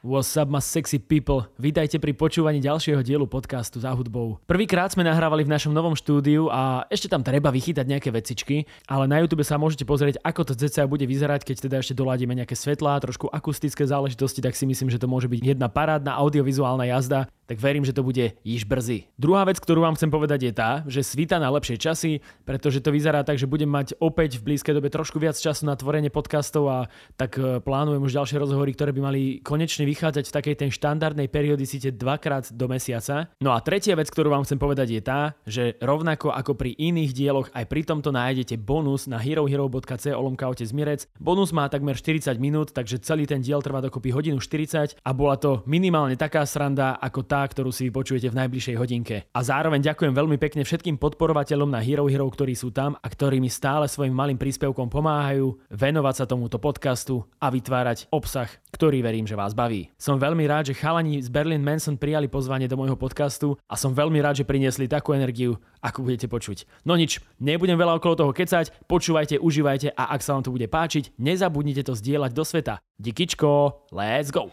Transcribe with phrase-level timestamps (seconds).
[0.00, 1.44] What's up, my sexy people?
[1.60, 4.40] Vítajte pri počúvaní ďalšieho dielu podcastu za hudbou.
[4.48, 9.04] Prvýkrát sme nahrávali v našom novom štúdiu a ešte tam treba vychytať nejaké vecičky, ale
[9.04, 12.56] na YouTube sa môžete pozrieť, ako to cca bude vyzerať, keď teda ešte doladíme nejaké
[12.56, 17.28] svetlá, trošku akustické záležitosti, tak si myslím, že to môže byť jedna parádna audiovizuálna jazda,
[17.50, 19.10] tak verím, že to bude již brzy.
[19.20, 22.94] Druhá vec, ktorú vám chcem povedať je tá, že svíta na lepšie časy, pretože to
[22.94, 26.70] vyzerá tak, že budem mať opäť v blízkej dobe trošku viac času na tvorenie podcastov
[26.70, 26.78] a
[27.18, 31.26] tak e, plánujem už ďalšie rozhovory, ktoré by mali konečne vychádzať v takej tej štandardnej
[31.26, 33.34] periodicite dvakrát do mesiaca.
[33.42, 37.10] No a tretia vec, ktorú vám chcem povedať je tá, že rovnako ako pri iných
[37.10, 41.10] dieloch aj pri tomto nájdete bonus na herohero.c olomka otec Mirec.
[41.18, 45.34] Bonus má takmer 40 minút, takže celý ten diel trvá dokopy hodinu 40 a bola
[45.40, 49.16] to minimálne taká sranda ako tá, ktorú si vypočujete v najbližšej hodinke.
[49.32, 53.40] A zároveň ďakujem veľmi pekne všetkým podporovateľom na Hero Hero, ktorí sú tam a ktorí
[53.40, 59.24] mi stále svojim malým príspevkom pomáhajú venovať sa tomuto podcastu a vytvárať obsah, ktorý verím,
[59.24, 59.79] že vás baví.
[59.96, 63.96] Som veľmi rád, že chalani z Berlin Manson prijali pozvanie do môjho podcastu a som
[63.96, 66.68] veľmi rád, že priniesli takú energiu, ako budete počuť.
[66.84, 70.68] No nič, nebudem veľa okolo toho kecať, počúvajte, užívajte a ak sa vám to bude
[70.68, 72.74] páčiť, nezabudnite to zdieľať do sveta.
[72.98, 74.50] Dikičko, let's go!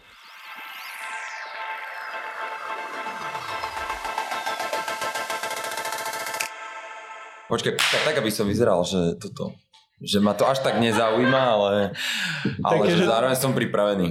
[7.48, 9.56] Počkaj, tak, tak aby som vyzeral, že toto,
[10.04, 11.72] že ma to až tak nezaujíma, ale,
[12.66, 14.08] ale Také, že že- zároveň som pripravený.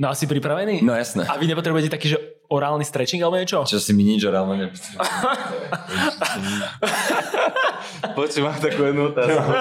[0.00, 0.80] No asi pripravený?
[0.80, 1.28] No jasné.
[1.28, 3.60] A vy nepotrebujete taký, že orálny stretching alebo niečo?
[3.68, 5.04] Čo si mi nič reálne nepotrebujem.
[8.16, 9.52] Počúvam takú jednu otázku.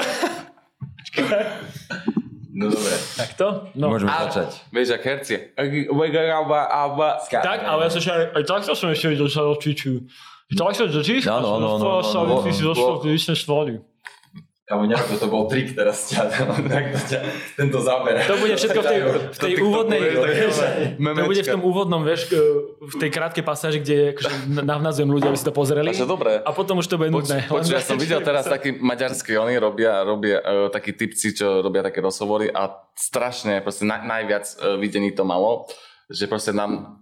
[2.52, 3.72] No dobre, Takto?
[3.80, 3.96] No.
[3.96, 4.50] môžeme A- začať.
[4.76, 5.38] Vieš, ak hercie.
[7.42, 9.98] Tak, ale ja som ešte, aj takto som ešte videl, že sa odčičujú.
[10.52, 11.32] Takto držíš?
[11.32, 12.44] Áno, áno, áno, áno.
[12.44, 13.80] Ty si došiel v ličné štvory.
[14.72, 16.32] Kamo, nejako to bol trik teraz ťa,
[16.80, 17.20] takto ťa,
[17.60, 18.24] tento záber.
[18.24, 19.00] To bude všetko v tej,
[19.36, 20.00] v tej úvodnej,
[20.96, 21.20] memečka.
[21.20, 22.32] to bude v tom úvodnom, vieš,
[22.80, 24.32] v tej krátkej pasáži, kde akože
[24.64, 25.92] navnazujem ľudia, aby si to pozreli.
[25.92, 26.40] A že dobre.
[26.40, 27.52] A potom už to bude nudné.
[27.52, 31.84] Počuť, ja som videl teraz taký maďarský, oni robia, robia uh, takí typci, čo robia
[31.84, 35.68] také rozhovory a strašne, proste na, najviac uh, videní to malo,
[36.08, 36.96] že proste nám,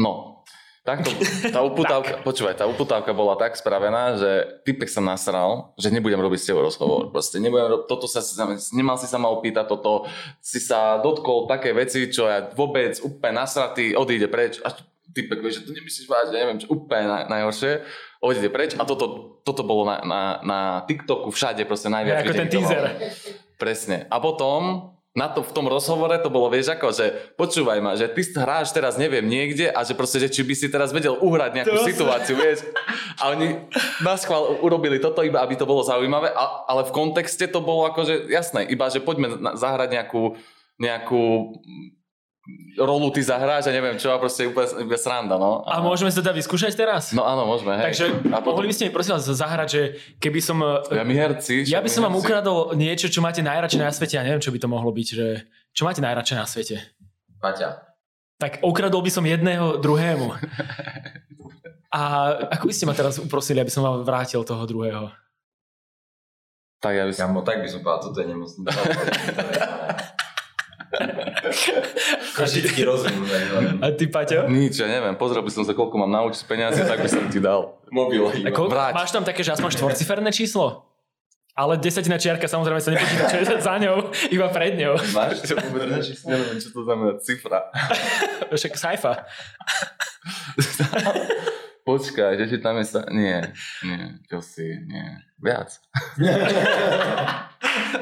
[0.00, 0.40] no,
[0.80, 1.12] takto,
[1.52, 4.30] tá uputávka, počúvaj, tá uputávka bola tak spravená, že
[4.64, 8.24] typek sa nasral, že nebudem robiť s tebou rozhovor, proste nebudem robiť, toto sa,
[8.72, 10.08] nemal si sa ma opýtať, toto.
[10.40, 14.58] Si sa dotkol také veci, čo ja vôbec úplne nasratý, odíde preč.
[14.64, 14.72] A
[15.10, 17.72] typek, vieš, že to nemyslíš vážne, neviem, čo úplne naj, najhoršie,
[18.22, 22.48] odíde preč a toto, toto bolo na, na, na TikToku všade proste najviac Ako ten
[22.48, 22.84] teaser.
[23.60, 24.08] Presne.
[24.08, 28.06] A potom na to, v tom rozhovore to bolo, vieš ako, že počúvaj ma, že
[28.06, 31.50] ty hráš teraz neviem niekde a že proste, že či by si teraz vedel uhrať
[31.58, 32.62] nejakú To sa- situáciu, vieš.
[33.18, 33.58] A oni
[34.06, 37.90] na schvál urobili toto iba, aby to bolo zaujímavé, a, ale v kontexte to bolo
[37.90, 40.38] akože jasné, iba, že poďme na, zahrať nejakú,
[40.78, 41.22] nejakú
[42.80, 45.60] rolu ty zahráš a neviem čo, a proste úplne, úplne sranda, no.
[45.68, 47.12] A môžeme sa teda vyskúšať teraz?
[47.12, 47.92] No áno, môžeme, hej.
[47.92, 49.82] Takže a potom, mohli by ste mi prosím vás zahrať, že
[50.16, 50.56] keby som...
[50.88, 51.68] ja my herci.
[51.68, 54.14] Ja by som vám ukradol niečo, čo máte najradšej na svete.
[54.16, 55.08] Ja neviem, čo by to mohlo byť.
[55.12, 55.26] Že...
[55.76, 56.76] Čo máte najradšej na svete?
[57.44, 57.68] Paťa.
[58.40, 60.32] Tak ukradol by som jedného druhému.
[61.90, 62.00] A
[62.54, 65.10] ako by ste ma teraz uprosili, aby som vám vrátil toho druhého?
[66.78, 67.34] Tak ja by som...
[67.34, 68.62] Kamo, tak by som povedal, toto je nemocný.
[72.34, 73.14] Košický rozum.
[73.78, 74.50] A ty, Paťo?
[74.50, 77.22] Nič, ja neviem, pozrel by som sa, koľko mám na účte peniazy, tak by som
[77.30, 77.78] ti dal.
[77.94, 78.26] Mobil.
[78.26, 78.92] A koľko, Vráť.
[78.94, 80.86] máš tam také, že aspoň štvorciferné číslo?
[81.54, 84.94] Ale desatina čiarka samozrejme sa nepočíta, čo je za ňou, iba pred ňou.
[85.12, 85.44] Máš?
[85.44, 87.68] Čo vôbec neviem, čo to znamená cifra.
[88.54, 89.26] Však sajfa.
[91.80, 93.02] Počkaj, že či tam je sa...
[93.10, 93.50] Nie,
[93.82, 95.06] nie, čo si, nie.
[95.42, 95.74] Viac.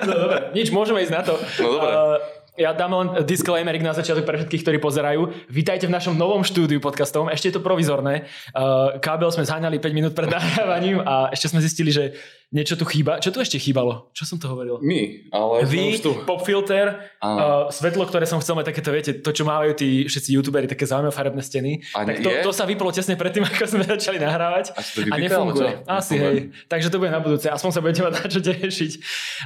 [0.05, 1.35] No dobre, nič, môžeme ísť na to.
[1.63, 1.91] No dobre.
[1.95, 2.19] Uh,
[2.59, 5.31] ja dám len disclaimer na začiatok pre všetkých, ktorí pozerajú.
[5.47, 7.31] Vítajte v našom novom štúdiu podcastovom.
[7.31, 8.27] Ešte je to provizorné.
[8.51, 12.19] Uh, kábel sme zháňali 5 minút pred nahrávaním a ešte sme zistili, že
[12.49, 13.21] niečo tu chýba.
[13.21, 14.09] Čo tu ešte chýbalo?
[14.17, 14.81] Čo som to hovoril?
[14.81, 16.13] My, ale Vy, už tu.
[16.25, 20.33] pop filter, uh, svetlo, ktoré som chcel mať takéto, viete, to, čo mávajú tí všetci
[20.33, 21.85] youtuberi, také zaujímavé farebné steny.
[21.93, 22.41] A tak to, je?
[22.41, 24.73] to sa vyplo tesne predtým, ako sme začali nahrávať.
[24.73, 25.73] A to A nefunguje.
[25.85, 26.37] Asi, hej.
[26.73, 27.45] Takže to bude na budúce.
[27.53, 28.93] Aspoň sa budete mať na čo tešiť.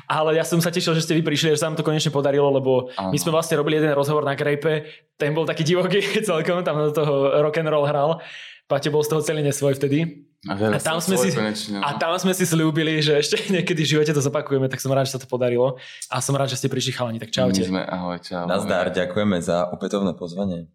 [0.07, 2.55] Ale ja som sa tešil, že ste vy prišli, že sa nám to konečne podarilo,
[2.55, 3.11] lebo Áno.
[3.11, 4.87] my sme vlastne robili jeden rozhovor na Grape.
[5.19, 5.99] Ten bol taký divoký
[6.29, 8.23] celkom, tam do toho rock and roll hral.
[8.71, 10.31] Paťo bol z toho celý nesvoj vtedy.
[10.43, 11.87] A, A tam sme si- konečne, no.
[11.87, 15.07] A tam sme si slúbili, že ešte niekedy v živote to zopakujeme, tak som rád,
[15.07, 15.79] že sa to podarilo.
[16.11, 17.63] A som rád, že ste prišli chalani, tak čaute.
[17.63, 18.51] My sme, ahoj, čau.
[18.51, 20.67] Nazdar, ďakujeme za opätovné pozvanie.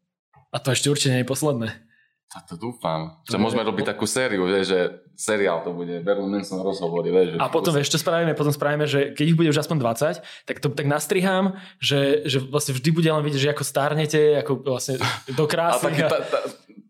[0.56, 1.88] A to ešte určite nie je posledné.
[2.36, 3.24] A to dúfam.
[3.24, 4.80] Že môžeme robiť takú sériu, vieš, že
[5.16, 7.28] seriál to bude, Berlin Manson rozhovory, vieš.
[7.34, 8.36] Že A potom vieš, čo spravíme?
[8.36, 12.44] Potom spravíme, že keď ich bude už aspoň 20, tak to tak nastrihám, že, že
[12.44, 15.00] vlastne vždy bude len vidieť, že ako stárnete, ako vlastne
[15.40, 15.84] do A krásy.
[15.88, 16.40] taký, ta, ta,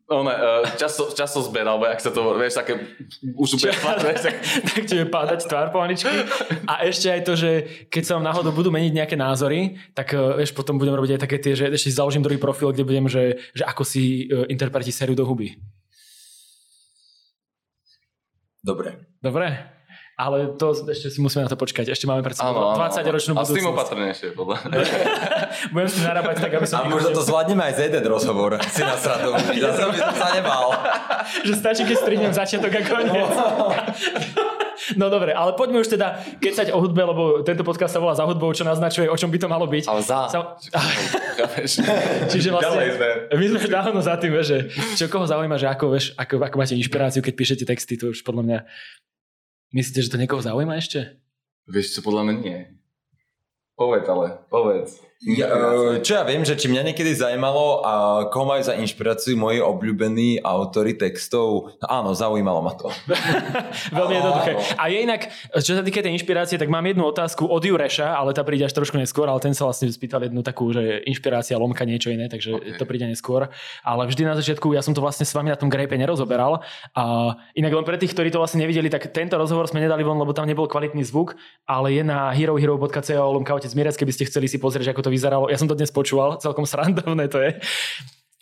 [0.08, 2.80] one, uh, časo, časozber, alebo jak sa to, vieš, také
[3.36, 4.36] už úplne tak,
[4.72, 6.24] tak ti padať tvár pomaličky.
[6.64, 7.52] A ešte aj to, že
[7.92, 11.22] keď sa vám náhodou budú meniť nejaké názory, tak eh, vieš, potom budem robiť aj
[11.28, 14.48] také tie, že ešte si založím druhý profil, kde budem, že, že ako si uh,
[14.48, 15.60] interpreti sériu do huby.
[18.64, 19.00] Dobre.
[19.20, 19.77] Dobre?
[20.18, 21.94] Ale to ešte si musíme na to počkať.
[21.94, 23.70] Ešte máme pred sebou 20 ročnú A s tým budúcnosť.
[23.70, 24.78] opatrnejšie, podľa mňa.
[25.78, 26.82] Budem si narábať tak, aby som...
[26.82, 28.58] A možno to zvládneme aj za jeden rozhovor.
[28.66, 29.38] Si na srandu.
[29.38, 30.74] Zase by som sa nebal.
[31.48, 33.30] že stačí, keď strihnem začiatok a koniec.
[34.98, 38.26] No dobre, ale poďme už teda kecať o hudbe, lebo tento podcast sa volá za
[38.26, 39.86] hudbou, čo naznačuje, o čom by to malo byť.
[39.86, 40.34] Ale za.
[40.34, 40.58] Sa-?
[42.34, 42.90] Čiže vlastne,
[43.38, 46.74] my sme dávno za tým, že čo koho zaujíma, že ako, vieš, ako, ako máte
[46.74, 48.60] inšpiráciu, keď píšete texty, to už podľa mňa...
[49.72, 51.20] Myslíte, že to niekoho zaujíma ešte?
[51.68, 52.60] Vieš čo, podľa mňa nie.
[53.76, 55.04] Povedz ale, povedz.
[55.26, 57.94] Ja, e, čo ja viem, že či mňa niekedy zajímalo, a
[58.30, 62.94] koho majú za inšpiráciu moji obľúbení autory textov, no áno, zaujímalo ma to.
[63.98, 64.52] Veľmi Áno, jednoduché.
[64.54, 64.62] áno.
[64.78, 65.22] A je inak,
[65.58, 68.78] čo sa týka tej inšpirácie, tak mám jednu otázku od Jureša, ale tá príde až
[68.78, 72.54] trošku neskôr, ale ten sa vlastne spýtal jednu takú, že inšpirácia, lomka, niečo iné, takže
[72.54, 72.78] Ok.
[72.78, 73.50] to príde neskôr.
[73.82, 76.62] Ale vždy na začiatku, ja som to vlastne s vami na tom grejpe nerozoberal.
[76.94, 80.22] A inak len pre tých, ktorí to vlastne nevideli, tak tento rozhovor sme nedali von,
[80.22, 81.34] lebo tam nebol kvalitný zvuk,
[81.66, 85.48] ale je na herohero.co lomka otec Mirec, keby ste chceli si pozrieť, ako to vyzeralo.
[85.48, 87.56] Ja som to dnes počúval, celkom srandovné to je.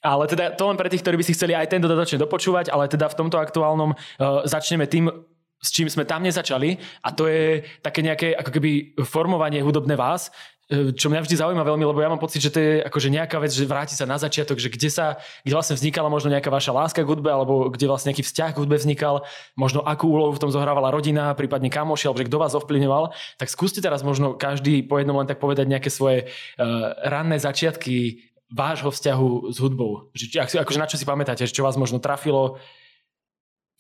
[0.02, 2.90] Ale teda to len pre tých, ktorí by si chceli aj ten dodatočne dopočúvať, ale
[2.90, 5.10] teda v tomto aktuálnom uh, začneme tým,
[5.58, 8.72] s čím sme tam nezačali a to je také nejaké ako keby
[9.02, 10.30] formovanie hudobné vás,
[10.72, 13.54] čo mňa vždy zaujíma veľmi, lebo ja mám pocit, že to je akože nejaká vec,
[13.54, 17.06] že vráti sa na začiatok, že kde sa, kde vlastne vznikala možno nejaká vaša láska
[17.06, 20.50] k hudbe, alebo kde vlastne nejaký vzťah k hudbe vznikal, možno akú úlohu v tom
[20.50, 24.98] zohrávala rodina, prípadne kamoši, alebo že kto vás ovplyvňoval, tak skúste teraz možno každý po
[24.98, 30.10] jednom len tak povedať nejaké svoje uh, ranné začiatky vášho vzťahu s hudbou.
[30.18, 32.58] Že, akože na čo si pamätáte, čo vás možno trafilo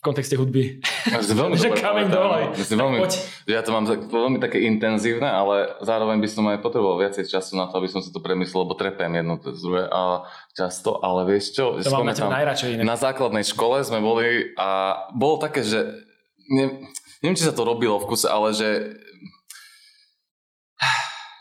[0.05, 0.77] kontexte hudby.
[1.09, 2.39] Ja veľmi Že pamätám, dole.
[2.45, 2.53] no.
[2.53, 3.13] Ja, veľmi, Poď.
[3.49, 7.65] ja to mám veľmi také intenzívne, ale zároveň by som aj potreboval viacej času na
[7.65, 11.57] to, aby som si to premyslel, lebo trepem jedno to druhé a často, ale vieš
[11.57, 16.05] čo, To mám na teba najradšej na základnej škole sme boli a bolo také, že
[16.45, 16.85] ne,
[17.25, 18.69] neviem, či sa to robilo v kuse, ale že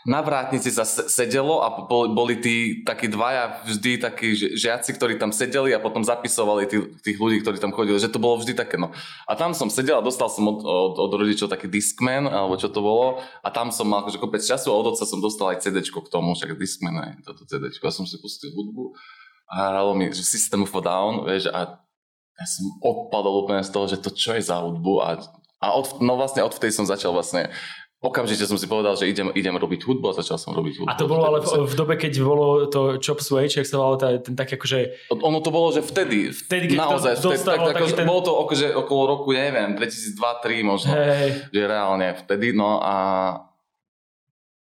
[0.05, 5.17] na vrátnici sa se- sedelo a boli, tí takí dvaja vždy takí ži- žiaci, ktorí
[5.17, 8.53] tam sedeli a potom zapisovali tí, tých ľudí, ktorí tam chodili, že to bolo vždy
[8.53, 8.93] také no.
[9.25, 12.69] A tam som sedel a dostal som od, od, od rodičov taký Discman, alebo čo
[12.69, 15.65] to bolo a tam som mal akože kopec času a od otca som dostal aj
[15.65, 17.73] CD k tomu, však Discman aj toto CD.
[17.73, 18.93] A som si pustil hudbu
[19.49, 21.81] a hralo mi, že System of a Down, vieš, a
[22.35, 25.17] ja som odpadol úplne z toho, že to čo je za hudbu a,
[25.63, 27.49] a od, no vlastne odvtedy som začal vlastne
[28.05, 30.89] okamžite som si povedal, že idem, idem robiť hudbu a začal som robiť hudbu.
[30.89, 33.81] A to bolo ale v, v dobe, keď bolo to Chop Sway, či jak sa
[33.81, 35.09] volalo ten taký akože...
[35.11, 38.21] Ono to bolo, že vtedy, Vtedy, keď to naozaj, vtedy, dostával tak, ako, ten- bolo
[38.21, 42.95] to akože okolo roku, neviem, 2002-2003 možno, Hej, že reálne vtedy, no a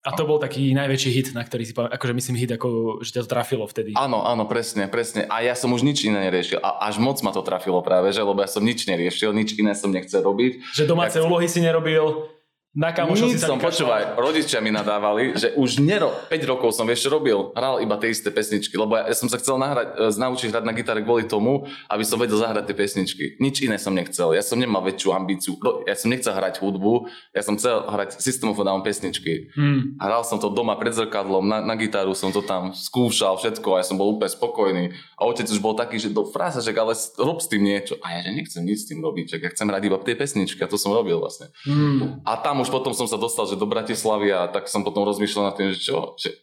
[0.06, 3.10] a to bol taký najväčší hit, na ktorý si pamätám, akože myslím hit, ako, že
[3.10, 3.98] ťa to trafilo vtedy.
[3.98, 5.26] áno, áno, presne, presne.
[5.26, 6.62] A ja som už nič iné neriešil.
[6.62, 9.74] A až moc ma to trafilo práve, že, lebo ja som nič neriešil, nič iné
[9.74, 10.62] som nechcel robiť.
[10.78, 12.30] Že domáce Jak- úlohy si nerobil,
[12.76, 17.08] na kamošov si som, počúvaj, rodičia mi nadávali, že už nero, 5 rokov som vieš
[17.08, 20.52] robil, hral iba tie isté pesničky, lebo ja, ja som sa chcel nahrať, e, naučiť
[20.52, 23.26] hrať na gitare kvôli tomu, aby som vedel zahrať tie pesničky.
[23.40, 25.56] Nič iné som nechcel, ja som nemal väčšiu ambíciu,
[25.88, 29.56] ja som nechcel hrať hudbu, ja som chcel hrať System of a Down pesničky.
[29.56, 29.96] Hmm.
[29.96, 33.80] Hral som to doma pred zrkadlom, na, na gitaru som to tam skúšal všetko a
[33.80, 34.84] ja som bol úplne spokojný.
[35.16, 36.92] A otec už bol taký, že do frása, že ale
[37.24, 37.96] rob s tým niečo.
[38.04, 40.60] A ja že nechcem nič s tým robiť, že ja chcem hrať iba tie pesničky
[40.60, 41.56] a to som robil vlastne.
[41.64, 42.20] Hmm.
[42.28, 45.54] A tam už potom som sa dostal, že do Bratislavy a tak som potom rozmýšľal
[45.54, 46.34] nad tým, že čo, že,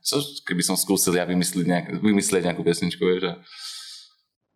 [0.00, 0.16] čo
[0.48, 3.32] keby som skúsil ja vymyslieť, nejak, vymyslieť nejakú pesničku, vieš, že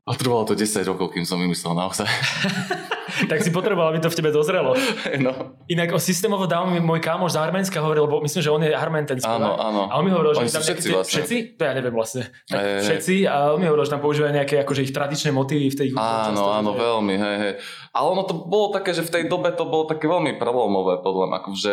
[0.02, 2.08] a trvalo to 10 rokov, kým som vymyslel naozaj.
[3.12, 4.72] Tak si potreboval, aby to v tebe dozrelo.
[5.20, 5.32] no.
[5.68, 8.72] Inak o a Down mi môj kámoš z Arménska hovoril, lebo myslím, že on je
[8.72, 9.58] Armén ten Áno, spevák.
[9.68, 9.80] áno.
[9.92, 11.12] A on mi hovoril, že Oni tam všetci nejaké vlastne.
[11.12, 11.36] Všetci?
[11.54, 12.22] To ja neviem vlastne.
[12.48, 15.66] Tak Hej, všetci a on mi hovoril, že tam používajú nejaké akože ich tradičné motívy
[15.70, 16.08] v tej hudbe.
[16.32, 17.54] Áno, áno, že- veľmi, hej, hej.
[17.92, 21.24] Ale ono to bolo také, že v tej dobe to bolo také veľmi prelomové, podľa
[21.28, 21.72] mňa, akože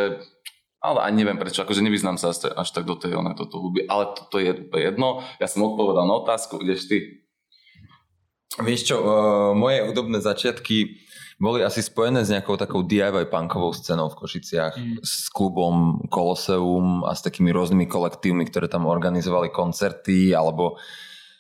[0.80, 3.84] ale ani neviem prečo, akože nevyznám sa až, až tak do tej onej toto hudby,
[3.92, 5.24] ale to, to je jedno.
[5.36, 7.28] Ja som odpovedal na otázku, ideš ty.
[8.58, 11.06] Vieš čo, uh, moje hudobné začiatky
[11.40, 14.98] boli asi spojené s nejakou takou DIY punkovou scénou v Košiciach, Mm.
[15.06, 20.76] s klubom Koloseum a s takými rôznymi kolektívmi, ktoré tam organizovali koncerty, alebo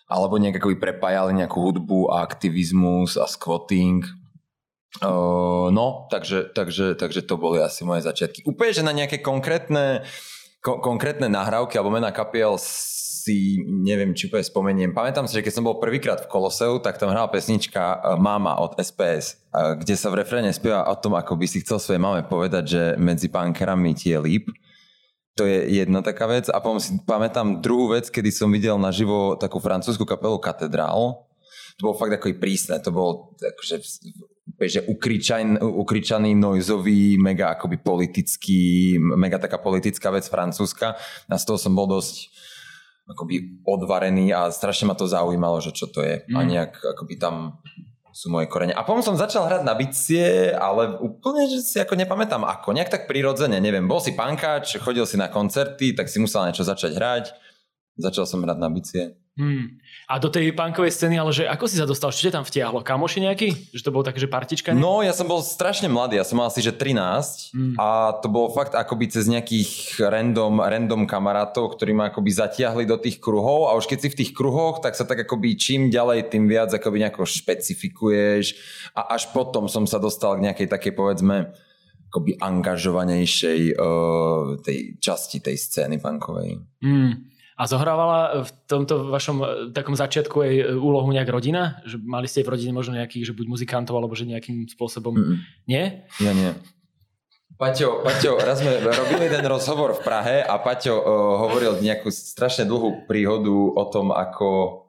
[0.09, 4.01] alebo nejak prepájali nejakú hudbu a aktivizmus a squatting.
[5.05, 8.41] Uh, no, takže, takže, takže to boli asi moje začiatky.
[8.41, 10.01] Úplne, že na nejaké konkrétne,
[10.65, 12.57] ko, konkrétne nahrávky alebo mená kapiel
[13.29, 14.91] si neviem, či úplne spomeniem.
[14.97, 18.73] Pamätám si, že keď som bol prvýkrát v Koloseu, tak tam hrala pesnička Mama od
[18.81, 22.63] SPS, kde sa v refréne spieva o tom, ako by si chcel svojej mame povedať,
[22.65, 24.49] že medzi pánkerami ti je líp.
[25.37, 26.49] To je jedna taká vec.
[26.49, 31.29] A potom si pamätám druhú vec, kedy som videl naživo takú francúzsku kapelu Katedrál.
[31.79, 32.75] To bolo fakt ako prísne.
[32.83, 33.75] To bolo akože,
[34.67, 40.99] že ukričaný, ukričaný, noizový, mega akoby politický, mega taká politická vec francúzska.
[41.31, 42.35] A z toho som bol dosť
[43.09, 46.23] akoby odvarený a strašne ma to zaujímalo, že čo to je.
[46.29, 46.35] Mm.
[46.37, 47.57] A nejak akoby tam
[48.13, 48.73] sú moje korene.
[48.73, 52.73] A potom som začal hrať na bicie, ale úplne, že si ako nepamätám ako.
[52.73, 53.85] Nejak tak prirodzene, neviem.
[53.85, 57.25] Bol si pankáč, chodil si na koncerty, tak si musel niečo začať hrať.
[57.99, 59.18] Začal som hrať na bicie.
[59.39, 59.79] Hmm.
[60.11, 62.11] A do tej punkovej scény, ale že ako si sa dostal?
[62.11, 62.83] Čo tam vtiahlo?
[62.83, 63.71] Kamoši nejaký?
[63.71, 64.75] Že to bolo také, že partička?
[64.75, 64.83] Nie?
[64.83, 67.75] No, ja som bol strašne mladý, ja som mal asi, že 13 hmm.
[67.79, 72.99] a to bolo fakt akoby cez nejakých random, random kamarátov, ktorí ma akoby zatiahli do
[72.99, 76.35] tých kruhov a už keď si v tých kruhoch, tak sa tak akoby čím ďalej,
[76.35, 78.59] tým viac akoby nejako špecifikuješ
[78.91, 81.55] a až potom som sa dostal k nejakej takej povedzme
[82.09, 86.57] akoby angažovanejšej uh, tej časti tej scény punkovej.
[86.81, 87.28] Hmm.
[87.59, 91.83] A zohrávala v tomto vašom e, takom začiatku aj e, úlohu nejak rodina?
[91.83, 95.11] Že mali ste v rodine možno nejakých, že buď muzikantov, alebo že nejakým spôsobom...
[95.11, 95.37] Mm-mm.
[95.67, 96.07] Nie?
[96.23, 96.55] Ja nie.
[97.59, 101.03] Paťo, Paťo, raz sme robili jeden rozhovor v Prahe a Paťo uh,
[101.43, 104.79] hovoril nejakú strašne dlhú príhodu o tom, ako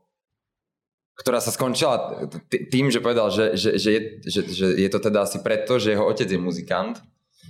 [1.18, 5.26] ktorá sa skončila tým, že povedal, že, že, že, je, že, že je to teda
[5.26, 7.02] asi preto, že jeho otec je muzikant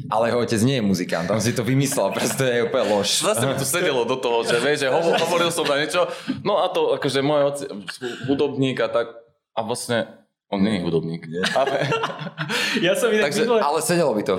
[0.09, 3.21] ale jeho otec nie je muzikant, on si to vymyslel, preto je úplne lož.
[3.21, 4.89] Zase mi to sedelo do toho, že vieš, že
[5.27, 6.09] hovoril som na niečo,
[6.47, 7.69] no a to akože môj otec,
[8.31, 9.07] hudobník a tak,
[9.53, 10.21] a vlastne
[10.51, 11.31] on nie je hudobník.
[11.31, 11.47] Nie.
[11.63, 11.87] Ale...
[12.83, 13.63] ja som inak Takže, minule...
[13.63, 14.35] Ale sedelo by to.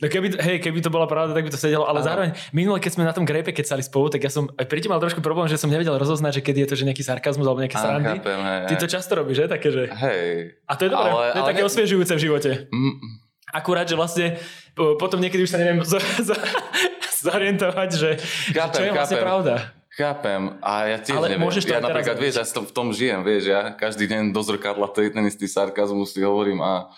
[0.00, 1.84] No keby, hej, keby to bola pravda, tak by to sedelo.
[1.84, 2.08] Ale Aha.
[2.08, 4.80] zároveň minule, keď sme na tom grepe keď sali spolu, tak ja som aj pri
[4.88, 7.60] mal trošku problém, že som nevedel rozoznať, že keď je to že nejaký sarkazmus alebo
[7.60, 8.24] nejaké srandy.
[8.72, 9.46] Ty to často robíš, že?
[9.52, 9.92] Také, že...
[9.92, 10.56] Hej.
[10.64, 11.10] A to je dobré.
[11.12, 11.68] Ale, to je ale také ne...
[11.68, 12.50] osviežujúce v živote.
[12.72, 12.96] Mm,
[13.54, 14.34] Akurát, že vlastne
[14.74, 16.30] potom niekedy už sa neviem z, z,
[17.22, 18.10] zorientovať, že,
[18.50, 19.26] chápem, čo je vlastne chápem.
[19.30, 19.54] pravda.
[19.94, 20.42] Chápem.
[20.58, 21.46] A ja tiež Ale neviem.
[21.46, 24.90] Môžeš to ja napríklad, vieš, ja v tom žijem, vieš, ja každý deň do zrkadla
[24.90, 26.90] ten istý sarkazmus si hovorím a,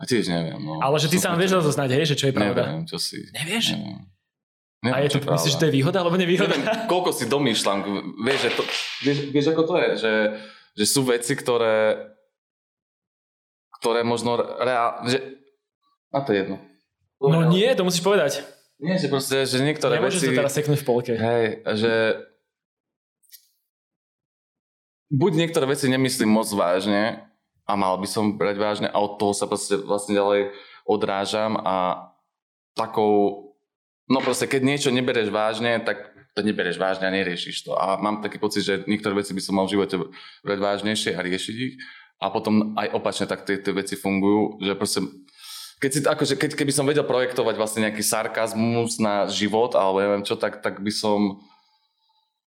[0.00, 0.56] a tiež neviem.
[0.56, 2.64] No, Ale že ty sa vieš rozoznať, hej, že čo je pravda.
[2.64, 3.28] Neviem, čo si.
[3.36, 3.76] Nevieš?
[3.76, 4.08] Neviem.
[4.80, 6.56] Neviem, a je to, myslíš, že to je výhoda alebo nevýhoda?
[6.56, 7.78] Neviem, koľko si domýšľam.
[8.24, 8.62] Vieš, že to,
[9.04, 9.90] vieš, vieš, ako to je?
[10.00, 10.14] Že,
[10.80, 12.08] že sú veci, ktoré
[13.80, 15.39] ktoré možno reál, že
[16.10, 16.56] a to je jedno.
[17.20, 18.42] No nie, to musíš povedať.
[18.80, 20.28] Nie, že proste, že niektoré Nemôžeš veci...
[20.32, 21.12] to teraz seknúť v polke.
[21.12, 21.92] Hej, že...
[25.10, 27.28] Buď niektoré veci nemyslím moc vážne
[27.68, 30.54] a mal by som brať vážne a od toho sa proste vlastne ďalej
[30.88, 32.08] odrážam a
[32.72, 33.46] takou...
[34.08, 37.76] No proste, keď niečo nebereš vážne, tak to nebereš vážne a neriešiš to.
[37.76, 39.96] A mám taký pocit, že niektoré veci by som mal v živote
[40.46, 41.74] brať vážnejšie a riešiť ich.
[42.22, 45.04] A potom aj opačne tak tie, tie veci fungujú, že proste
[45.80, 50.24] keď si, akože, keď, keby som vedel projektovať vlastne nejaký sarkazmus na život, alebo neviem
[50.28, 51.40] čo, tak, tak by som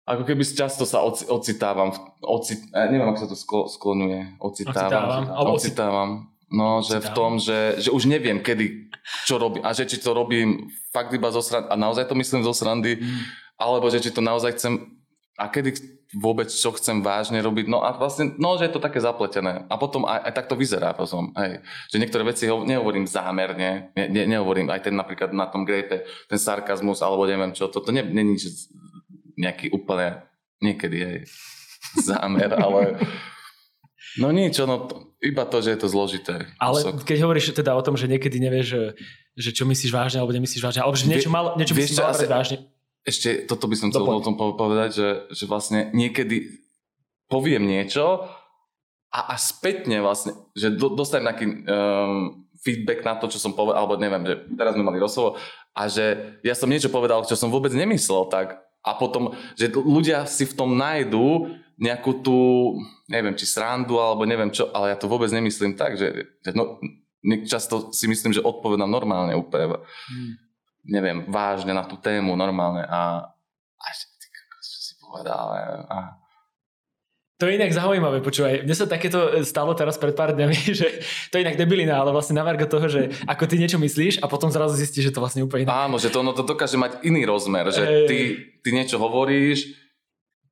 [0.05, 1.89] ako keby často sa oci, ocitávam,
[2.21, 6.09] ocit, neviem, ako sa to sklo, sklonuje, ocitávam, ocitávam, ocitávam.
[6.45, 8.93] No, že v tom, že, že už neviem, kedy,
[9.25, 12.45] čo robím, a že či to robím fakt iba zo srandy, a naozaj to myslím
[12.45, 13.21] zo srandy, mm.
[13.57, 15.01] alebo že či to naozaj chcem,
[15.41, 15.73] a kedy
[16.15, 17.67] vôbec čo chcem vážne robiť.
[17.67, 19.67] No a vlastne, no, že je to také zapletené.
[19.67, 21.35] A potom aj, aj tak to vyzerá potom.
[21.35, 21.59] Hej.
[21.91, 26.07] Že niektoré veci ho, nehovorím zámerne, ne, ne, nehovorím aj ten napríklad na tom grape,
[26.31, 28.71] ten sarkazmus alebo neviem čo, toto nie, nie je
[29.35, 30.23] nejaký úplne,
[30.63, 31.11] niekedy je
[32.07, 32.95] zámer, ale
[34.15, 34.87] no nič, no,
[35.19, 36.47] iba to, že je to zložité.
[36.55, 37.03] Ale Osok.
[37.03, 38.83] keď hovoríš teda o tom, že niekedy nevieš, že,
[39.35, 42.71] že čo myslíš vážne alebo nemyslíš vážne, alebo že niečo, mal, niečo myslíš vážne,
[43.05, 46.65] ešte toto by som chcel o tom povedať, že, že vlastne niekedy
[47.29, 48.25] poviem niečo
[49.13, 53.85] a až spätne vlastne, že do, dostanem nejaký um, feedback na to, čo som povedal,
[53.85, 55.37] alebo neviem, že teraz sme mali rozhovor
[55.77, 60.25] a že ja som niečo povedal, čo som vôbec nemyslel tak a potom, že ľudia
[60.25, 62.37] si v tom nájdú nejakú tú,
[63.05, 66.81] neviem, či srandu alebo neviem čo, ale ja to vôbec nemyslím tak, že, že no,
[67.45, 69.77] často si myslím, že odpovedám normálne úplne.
[70.09, 70.44] Hmm
[70.85, 73.33] neviem, vážne na tú tému normálne a,
[73.75, 73.87] a
[74.61, 75.45] čo si povedal.
[75.89, 75.97] A,
[77.35, 78.63] to je inak zaujímavé, počúvaj.
[78.63, 82.39] Mne sa takéto stalo teraz pred pár dňami, že to je inak debilina, ale vlastne
[82.39, 85.67] na toho, že ako ty niečo myslíš a potom zrazu zistíš, že to vlastne úplne
[85.67, 85.91] inak.
[85.91, 88.17] Áno, že to, ono to dokáže mať iný rozmer, že ty,
[88.63, 89.85] ty niečo hovoríš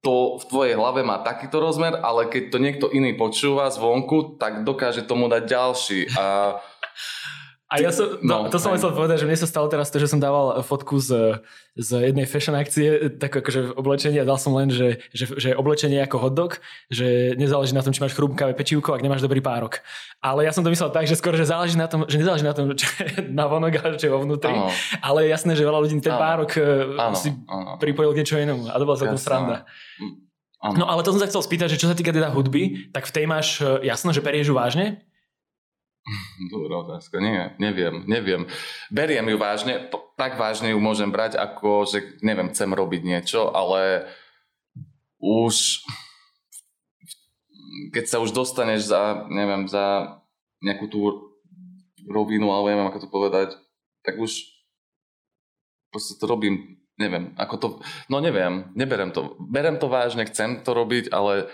[0.04, 4.68] to v tvojej hlave má takýto rozmer, ale keď to niekto iný počúva zvonku, tak
[4.68, 6.00] dokáže tomu dať ďalší.
[6.20, 6.60] A
[7.74, 9.98] a ja som, no, no to som chcel povedať, že mne sa stalo teraz to,
[9.98, 11.42] že som dával fotku z,
[11.74, 15.50] z jednej fashion akcie, tak akože v oblečení a dal som len, že, že, že
[15.58, 16.62] oblečenie ako hotdog,
[16.94, 19.82] že nezáleží na tom, či máš chrumkavé pečívko, ak nemáš dobrý párok.
[20.22, 22.54] Ale ja som to myslel tak, že skoro, že záleží na tom, že nezáleží na
[22.54, 24.54] tom, čo je na vonok, ale čo je vo vnútri.
[24.54, 24.70] Ano.
[25.02, 26.22] Ale jasné, že veľa ľudí ten ano.
[26.22, 26.52] párok
[26.94, 27.18] ano.
[27.18, 27.82] si ano.
[27.82, 29.66] pripojil k niečo inému a to bola celkom sranda.
[30.62, 30.86] Ano.
[30.86, 33.12] No ale to som sa chcel spýtať, že čo sa týka teda hudby, tak v
[33.12, 35.04] tej máš e, jasno, že perieš vážne?
[36.54, 38.44] Dobrá otázka, nie, neviem, neviem.
[38.92, 39.88] Beriem ju vážne,
[40.20, 44.12] tak vážne ju môžem brať, ako že neviem, chcem robiť niečo, ale
[45.24, 45.84] už
[47.94, 50.18] keď sa už dostaneš za, neviem, za
[50.62, 51.00] nejakú tú
[52.06, 53.50] rovinu, alebo neviem, ako to povedať,
[54.06, 54.50] tak už
[55.90, 57.68] proste to robím, neviem, ako to,
[58.10, 61.50] no neviem, neberem to, berem to vážne, chcem to robiť, ale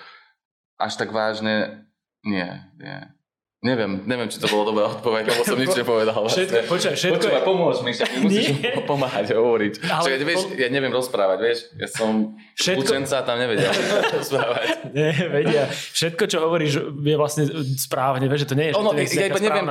[0.79, 1.85] až tak vážne,
[2.23, 2.47] nie,
[2.79, 3.18] nie.
[3.59, 6.15] Neviem, neviem, či to bolo dobrá odpoveď, lebo som nič nepovedal.
[6.15, 6.47] Vlastne.
[6.47, 7.15] Všetko, počkaj, všetko...
[7.19, 8.47] Počúvaj, pomôž mi, však musíš
[8.91, 9.73] pomáhať hovoriť.
[9.83, 12.87] Ale Čiže, vieš, ja neviem rozprávať, vieš, ja som všetko...
[12.87, 13.67] učenca tam nevedia
[14.15, 14.95] rozprávať.
[14.95, 15.67] Nie, vedia.
[15.67, 17.43] Všetko, čo hovoríš, je vlastne
[17.75, 19.67] správne, vieš, že to nie je, ono, to je ja iba neviem,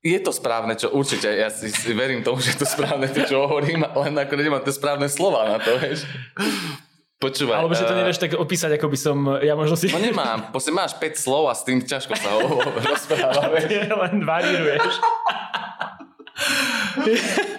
[0.00, 3.20] je to správne, čo určite, ja si, si verím tomu, že je to správne, to,
[3.26, 6.08] čo hovorím, len ako nemám tie správne slova na to, vieš.
[7.20, 7.56] Počúvaj.
[7.60, 9.92] Alebo že to eh, nevieš tak opísať, ako by som, ja možno si...
[9.92, 12.32] No nemám, proste máš 5 slov a s tým ťažko sa
[12.80, 13.60] rozpráva.
[14.08, 14.94] len varíruješ.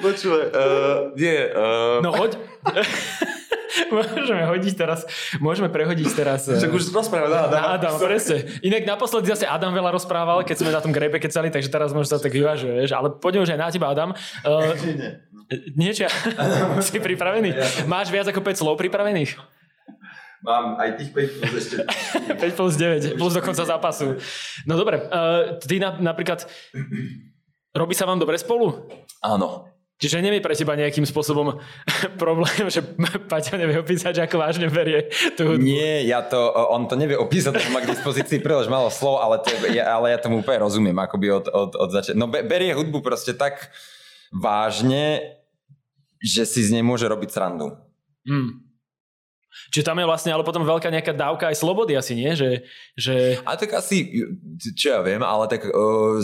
[0.01, 1.45] Počúvaj, uh, nie.
[1.53, 2.01] Uh...
[2.01, 2.41] No hoď.
[3.95, 5.07] môžeme hodiť teraz,
[5.39, 6.47] môžeme prehodiť teraz...
[6.47, 7.59] Však už rozprával Adam.
[7.59, 8.47] Na Adam, presne.
[8.63, 12.17] Inak naposledy zase Adam veľa rozprával, keď sme na tom grepe kecali, takže teraz možno
[12.17, 12.91] sa tak vyvážuje, vieš.
[12.95, 14.11] Ale poďme už aj na teba, Adam.
[14.41, 14.73] Uh,
[15.75, 16.07] Niečo,
[16.79, 17.51] si pripravený?
[17.85, 19.35] Máš viac ako 5 slov pripravených?
[20.41, 21.75] Mám aj tých 5 plus ešte.
[22.41, 24.17] 5 plus 9, plus do konca zápasu.
[24.65, 26.49] No dobre, uh, ty na, napríklad,
[27.77, 28.89] robí sa vám dobre spolu?
[29.21, 29.70] Áno.
[30.01, 31.61] Čiže nie je pre teba nejakým spôsobom
[32.23, 32.81] problém, že
[33.31, 35.61] Paťa nevie opísať, že ako vážne berie tú hudbu.
[35.61, 36.41] Nie, ja to,
[36.73, 40.09] on to nevie opísať, on má k dispozícii príliš málo slov, ale, to, ja, ale
[40.09, 42.17] ja tomu úplne rozumiem, akoby od, od, od začiatku.
[42.17, 43.69] No berie hudbu proste tak
[44.33, 45.37] vážne,
[46.17, 47.77] že si z nej môže robiť srandu.
[48.25, 48.65] Hmm.
[49.69, 52.31] Čiže tam je vlastne ale potom veľká nejaká dávka aj slobody asi, nie?
[52.33, 52.63] Že,
[52.95, 53.15] že...
[53.43, 54.07] A tak asi,
[54.73, 56.23] čo ja viem, ale tak uh,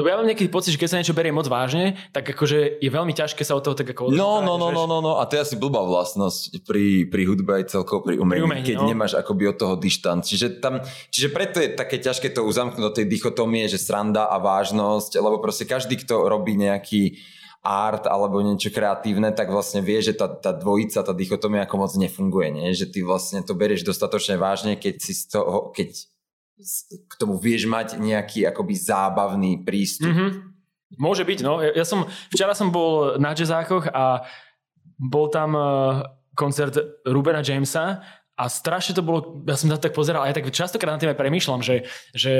[0.00, 2.90] lebo ja mám nejaký pocit, že keď sa niečo berie moc vážne, tak akože je
[2.90, 5.36] veľmi ťažké sa od toho tak ako No, no, no, no, no, no, a to
[5.36, 8.88] je asi blbá vlastnosť pri, pri hudbe aj celkovo pri umení, pri umení keď no.
[8.88, 10.24] nemáš akoby od toho dištanc.
[10.24, 10.80] Čiže, tam,
[11.12, 15.36] čiže preto je také ťažké to uzamknúť do tej dichotomie, že sranda a vážnosť, lebo
[15.38, 17.20] proste každý, kto robí nejaký
[17.60, 21.92] art alebo niečo kreatívne, tak vlastne vie, že tá, tá dvojica, tá dichotomia ako moc
[21.92, 22.72] nefunguje, nie?
[22.72, 26.08] že ty vlastne to berieš dostatočne vážne, keď si z toho, keď
[27.08, 30.12] k tomu vieš mať nejaký akoby zábavný prístup.
[30.12, 30.30] Mm-hmm.
[30.98, 31.62] Môže byť, no.
[31.62, 34.26] Ja, som, včera som bol na jazzákoch a
[34.98, 36.02] bol tam uh,
[36.34, 36.74] koncert
[37.06, 38.02] Rubena Jamesa
[38.34, 41.12] a strašne to bolo, ja som to tak pozeral a ja tak častokrát na tým
[41.12, 42.34] aj premýšľam, že, že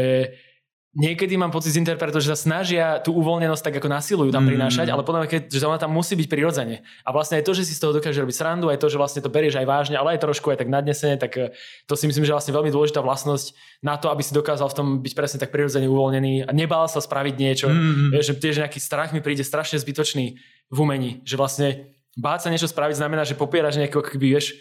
[0.90, 4.50] niekedy mám pocit z interpretov, že sa snažia tú uvoľnenosť tak ako nasilujú tam mm.
[4.50, 6.82] prinášať, ale podľa mňa, že ona tam musí byť prirodzene.
[7.06, 9.22] A vlastne aj to, že si z toho dokáže robiť srandu, aj to, že vlastne
[9.22, 11.54] to berieš aj vážne, ale aj trošku aj tak nadnesene, tak eh,
[11.86, 13.54] to si myslím, že vlastne veľmi dôležitá vlastnosť
[13.86, 16.98] na to, aby si dokázal v tom byť presne tak prirodzene uvoľnený a nebal sa
[16.98, 17.70] spraviť niečo.
[17.70, 18.10] Mm.
[18.10, 22.48] Vieš, že tiež nejaký strach mi príde strašne zbytočný v umení, že vlastne báť sa
[22.50, 24.58] niečo spraviť znamená, že popieraš nejakého, keby vieš,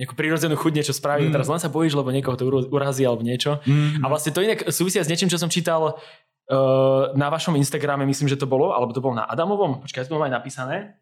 [0.00, 1.28] nejakú prírodzenú chuť niečo spraviť.
[1.28, 1.34] Mm.
[1.36, 3.60] Teraz len sa bojíš, lebo niekoho to urazí alebo niečo.
[3.68, 4.00] Mm.
[4.00, 8.32] A vlastne to inak súvisia s niečím, čo som čítal uh, na vašom Instagrame, myslím,
[8.32, 9.84] že to bolo, alebo to bolo na Adamovom.
[9.84, 10.96] Počkaj, to mám aj napísané.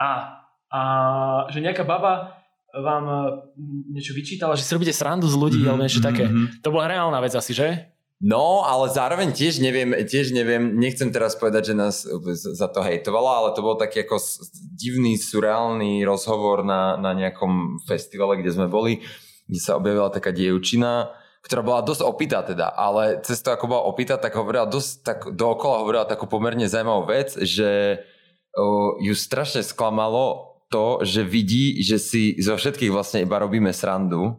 [0.00, 0.40] A,
[0.72, 0.80] a
[1.52, 2.40] že nejaká baba
[2.72, 3.20] vám uh,
[3.92, 6.24] niečo vyčítala, že si robíte srandu z ľudí mm, alebo niečo mm, také.
[6.24, 6.46] Mm.
[6.64, 7.91] To bola reálna vec asi, že?
[8.22, 12.06] No, ale zároveň tiež neviem, tiež neviem, nechcem teraz povedať, že nás
[12.54, 14.22] za to hejtovala, ale to bol taký ako
[14.78, 19.02] divný, surreálny rozhovor na, na nejakom festivale, kde sme boli,
[19.50, 21.10] kde sa objavila taká dievčina,
[21.42, 25.18] ktorá bola dosť opýta teda, ale cez to ako bola opýta, tak hovorila dosť, tak
[25.34, 27.98] dookola hovorila takú pomerne zaujímavú vec, že
[28.54, 34.38] o, ju strašne sklamalo to, že vidí, že si zo všetkých vlastne iba robíme srandu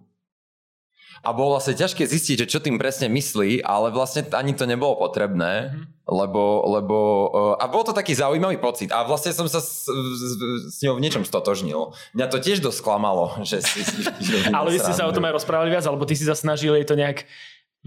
[1.24, 5.00] a bolo vlastne ťažké zistiť, že čo tým presne myslí, ale vlastne ani to nebolo
[5.00, 6.04] potrebné, mm-hmm.
[6.12, 6.98] lebo, lebo
[7.32, 10.22] uh, a bol to taký zaujímavý pocit a vlastne som sa s, s,
[10.68, 11.96] s ňou v niečom stotožnil.
[12.12, 13.88] Mňa to tiež dosť klamalo, že si...
[14.20, 16.76] Že ale vy ste sa o tom aj rozprávali viac, alebo ty si sa snažil
[16.84, 17.24] to nejak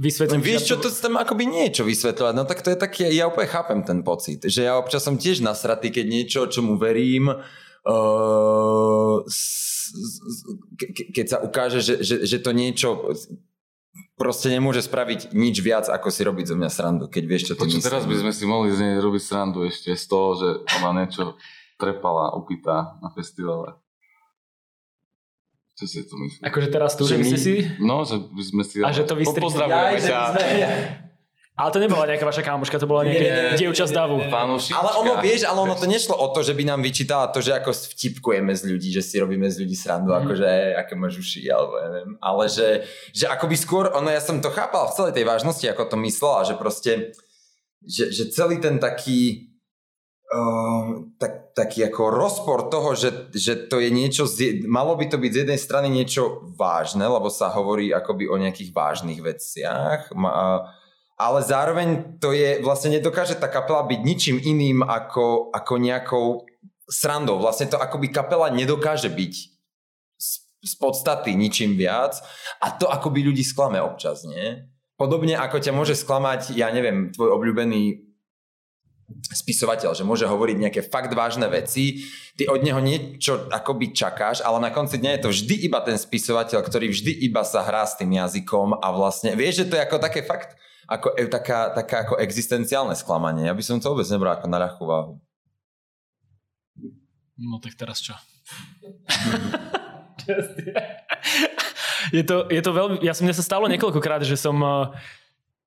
[0.01, 0.41] vysvetliť.
[0.41, 3.81] Vieš čo, to tam akoby niečo vysvetľovať, no tak to je také, ja úplne chápem
[3.85, 7.33] ten pocit, že ja občas som tiež nasratý, keď niečo, čomu verím,
[11.15, 13.15] keď sa ukáže, že, že, že to niečo
[14.17, 17.79] proste nemôže spraviť nič viac, ako si robiť zo mňa srandu, keď vieš, čo Počuť,
[17.81, 17.87] myslím.
[17.87, 20.49] teraz by sme si mohli z nej robiť srandu ešte z toho, že
[20.81, 21.37] ona niečo
[21.77, 23.77] trepala, upýta na festivale.
[25.77, 26.41] Čo si to myslíš?
[26.41, 27.69] Akože teraz tu, že, my- si...
[27.77, 28.81] No, že by sme si...
[28.81, 30.21] A že to vystri- Pozdravujeme ťa.
[31.57, 34.21] Ale to nebola nejaká vaša kámoška, to bola nejaké Nie, dievča z davu.
[34.21, 37.57] Ale ono, vieš, ale ono to nešlo o to, že by nám vyčítala to, že
[37.57, 40.21] ako vtipkujeme z ľudí, že si robíme z ľudí srandu, mm.
[40.21, 42.13] akože aké máš uši, alebo ja neviem.
[42.21, 42.85] Ale že,
[43.17, 46.45] že akoby skôr, ono, ja som to chápal v celej tej vážnosti, ako to myslela,
[46.45, 46.93] že proste,
[47.81, 49.49] že, že celý ten taký,
[50.29, 55.17] uh, tak, taký ako rozpor toho, že, že to je niečo, z, malo by to
[55.17, 60.69] byť z jednej strany niečo vážne, lebo sa hovorí akoby o nejakých vážnych veciach, ma,
[61.17, 66.27] ale zároveň to je, vlastne nedokáže tá kapela byť ničím iným ako, ako nejakou
[66.87, 67.41] srandou.
[67.41, 69.35] Vlastne to akoby kapela nedokáže byť
[70.21, 72.21] z, z podstaty ničím viac
[72.61, 74.69] a to akoby ľudí sklame občas, nie?
[74.97, 78.07] Podobne ako ťa môže sklamať, ja neviem, tvoj obľúbený
[79.07, 82.03] spisovateľ, že môže hovoriť nejaké fakt vážne veci,
[82.35, 85.95] ty od neho niečo akoby čakáš, ale na konci dňa je to vždy iba ten
[85.95, 89.85] spisovateľ, ktorý vždy iba sa hrá s tým jazykom a vlastne, vieš, že to je
[89.87, 93.47] ako také fakt, ako, e, taká, taká ako existenciálne sklamanie.
[93.47, 95.19] Ja by som to vôbec nebral ako na ľahkú váhu.
[97.37, 98.15] No tak teraz čo?
[102.17, 102.97] je, to, je to veľmi...
[103.05, 104.89] Ja som mne sa stalo niekoľkokrát, že som uh,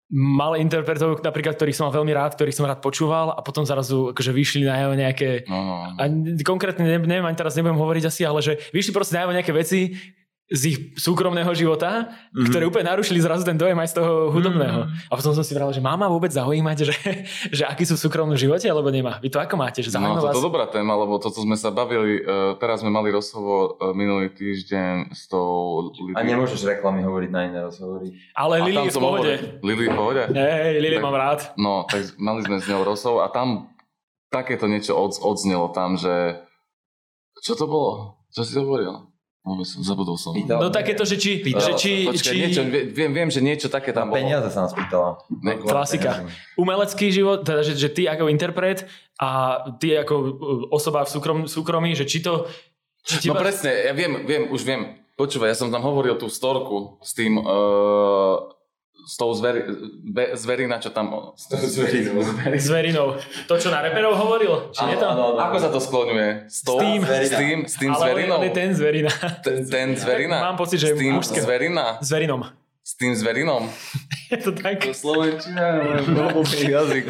[0.10, 4.10] mal interpretov, napríklad, ktorých som mal veľmi rád, ktorých som rád počúval a potom zrazu
[4.10, 5.46] akože vyšli na jeho nejaké...
[5.46, 5.76] No, no.
[6.02, 6.10] A
[6.42, 9.54] konkrétne neviem, neviem, ani teraz nebudem hovoriť asi, ale že vyšli proste na jeho nejaké
[9.54, 9.94] veci,
[10.50, 12.50] z ich súkromného života, mm-hmm.
[12.50, 14.90] ktoré úplne narušili zrazu ten dojem aj z toho hudobného.
[14.90, 15.10] Mm-hmm.
[15.10, 16.96] A potom som si vral, že má ma vôbec zaujímať, že,
[17.54, 19.22] že aký sú v súkromnom živote, alebo nemá.
[19.22, 19.86] Vy to ako máte?
[19.86, 20.34] Že No, zaujíma vás?
[20.34, 24.34] toto dobrá téma, lebo toto sme sa bavili, uh, teraz sme mali rozhovor uh, minulý
[24.34, 26.18] týždeň s tou Lili.
[26.18, 28.18] A nemôžeš reklamy hovoriť na iné rozhovory.
[28.34, 29.34] Ale A Lili je v pohode.
[29.62, 30.24] Lili v pohode?
[30.34, 31.40] Hej, Lili Tak- mám rád.
[31.62, 33.70] No, tak mali sme s ňou rozhovor a tam
[34.34, 36.42] takéto niečo od, odznelo tam, že
[37.42, 38.18] čo to bolo?
[38.30, 39.09] Čo si hovoril?
[39.82, 40.32] Zabudol som.
[40.32, 41.40] Pýtal- No takéto, že či...
[41.40, 44.20] Pýtal Že či, Počkaj, či niečo, viem, viem, že niečo také tam Na bolo.
[44.20, 45.18] peniaze sa nás pýtala.
[45.32, 46.28] Ne, Klasika.
[46.54, 49.30] umelecký život, teda že, že ty ako interpret a
[49.76, 50.28] ty ako uh,
[50.70, 52.46] osoba v súkrom, súkromí, že či to...
[53.02, 54.82] Či No vás- presne, ja viem, viem, už viem.
[55.16, 58.38] Počúvaj, ja som tam hovoril tú storku s tým, uh,
[59.10, 59.66] s tou zveri,
[60.06, 61.34] be, zverina, čo tam...
[61.34, 62.22] S tou zverinou.
[62.70, 63.08] Zverinou.
[63.50, 64.70] To, čo na reperov hovoril?
[64.70, 65.10] Či nie to?
[65.34, 66.46] Ako sa to skloňuje?
[66.46, 67.00] S, tou, S tým.
[67.02, 68.38] S tým, s tým Ale je- zverinou?
[68.46, 69.10] je ten zverina.
[69.42, 70.38] Ten, ten zverina?
[70.38, 71.42] Tak mám pocit, že S tým mužské.
[71.42, 71.98] zverina?
[72.06, 72.46] Zverinom.
[72.86, 73.66] S tým zverinom?
[74.34, 74.86] Je to tak?
[74.94, 75.82] Slovenčina,
[76.78, 77.10] jazyk.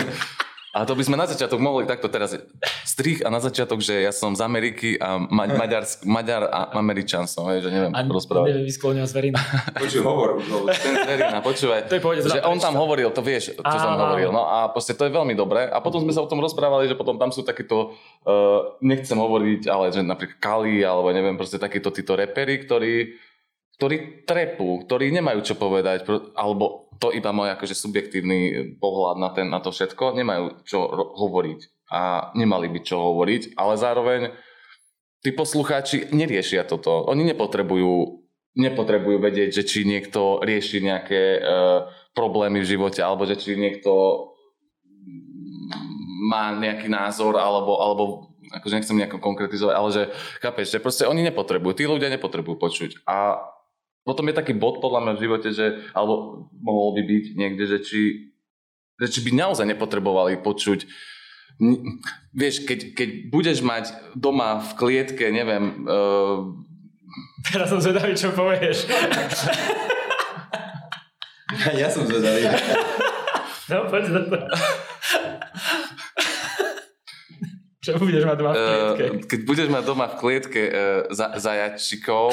[0.69, 2.38] A to by sme na začiatok mohli takto teraz
[2.86, 7.25] strich a na začiatok, že ja som z Ameriky a ma- Maďarsk, Maďar a Američan
[7.25, 8.53] som, hej, že neviem A rozprávať.
[8.53, 9.41] neviem vyskloňovať zverina.
[9.82, 10.38] Počuj, hovor.
[10.69, 11.89] Ten zverina, počúvaj.
[11.89, 14.29] To je pohode, že on tam hovoril, to vieš, čo som hovoril.
[14.29, 15.65] No a proste to je veľmi dobré.
[15.65, 17.97] A potom sme sa o tom rozprávali, že potom tam sú takíto,
[18.29, 23.17] uh, nechcem hovoriť, ale že napríklad Kali, alebo neviem, proste takíto títo repery, ktorí,
[23.79, 26.03] ktorí trepú, ktorí nemajú čo povedať,
[26.35, 31.15] alebo to iba môj akože subjektívny pohľad na, ten, na to všetko, nemajú čo ro-
[31.15, 34.21] hovoriť a nemali by čo hovoriť, ale zároveň
[35.23, 37.07] tí poslucháči neriešia toto.
[37.07, 38.19] Oni nepotrebujú
[38.59, 44.25] nepotrebujú vedieť, že či niekto rieši nejaké uh, problémy v živote, alebo že či niekto
[46.27, 48.03] má nejaký názor, alebo, alebo
[48.51, 50.03] akože nechcem nejako konkretizovať, ale že,
[50.43, 52.91] chápeš, že proste oni nepotrebujú, tí ľudia nepotrebujú počuť.
[53.07, 53.39] A
[54.09, 57.77] potom je taký bod podľa mňa v živote, že, alebo mohol by byť niekde, že
[57.85, 58.01] či,
[58.97, 60.89] že či by naozaj nepotrebovali počuť
[62.31, 66.47] vieš, keď, keď budeš mať doma v klietke, neviem, uh,
[67.49, 68.85] Teraz som zvedavý, čo povieš.
[71.73, 72.45] Ja som zvedavý.
[73.73, 74.37] No, poď za to.
[77.81, 79.05] Čo budeš mať doma v klietke?
[79.09, 80.73] Uh, keď budeš mať doma v klietke uh,
[81.09, 82.29] za, zajačikov,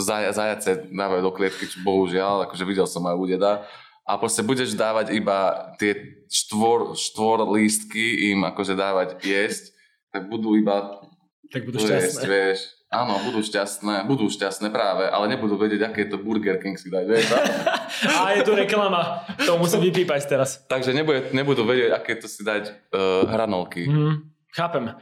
[0.00, 3.64] zaja, zajace dávajú do klietky, čo bohužiaľ, akože videl som aj u deda,
[4.06, 9.74] a proste budeš dávať iba tie štvor, štvor lístky im akože dávať jesť,
[10.14, 11.02] tak budú iba
[11.50, 12.26] Tak budú jesť, šťastné.
[12.26, 12.58] vieš.
[12.86, 16.86] Áno, budú šťastné, budú šťastné práve, ale nebudú vedieť, aké je to Burger King si
[16.86, 17.26] dať, vieš.
[18.22, 19.26] A je tu reklama.
[19.42, 20.62] To musím vypípať teraz.
[20.70, 23.90] Takže nebude, nebudú vedieť, aké to si dať uh, hranolky.
[23.90, 24.94] Hm, chápem.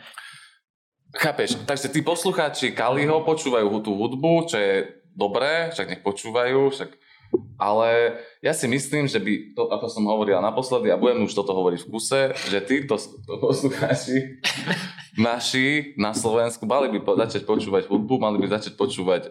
[1.15, 1.55] Chápeš?
[1.63, 6.91] Takže tí poslucháči Kaliho počúvajú tú hudbu, čo je dobré, však nech počúvajú, však
[7.59, 11.55] Ale ja si myslím, že by, to, ako som hovoril naposledy, a budem už toto
[11.55, 14.43] hovoriť v kuse, že títo to poslucháči
[15.19, 19.31] naši na Slovensku mali by po, začať počúvať hudbu, mali by začať počúvať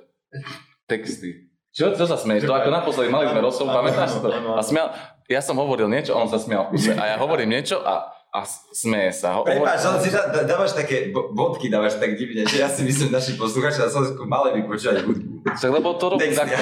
[0.88, 1.52] texty.
[1.74, 2.46] Čo, čo sa smeješ?
[2.46, 4.30] To ako naposledy mali sme rozhovor, pamätáš to?
[4.30, 4.94] A smial,
[5.26, 6.70] ja som hovoril niečo, on sa smial.
[7.00, 9.46] A ja hovorím niečo a a smeje sa.
[9.46, 13.38] Prepáč, ale si dá, dávaš také bodky, dávaš tak divne, že ja si myslím, naši
[13.38, 15.46] posluchači na Slovensku mali by počúvať hudbu.
[15.46, 16.58] Tak lebo to robí takto.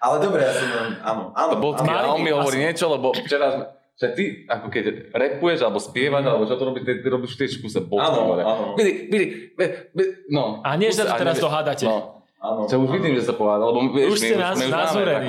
[0.00, 0.68] Ale dobre, ja som,
[1.04, 1.52] áno, áno.
[1.60, 3.64] Bodky, a on mi hovorí niečo, lebo včera sme,
[4.00, 7.40] že ty, ako keď repuješ, alebo spievaš, alebo čo to robíš, ty, ty robíš v
[7.44, 8.08] tej škuse bodky.
[8.08, 8.64] Áno, áno.
[8.80, 9.24] Bili, bili,
[10.32, 10.64] no.
[10.64, 11.84] A nie, že sa teraz dohádate.
[11.84, 12.19] No.
[12.40, 12.64] Áno.
[12.64, 15.28] Čo už vidím, že sa povedal, lebo vieš, už ste nás nazúrení.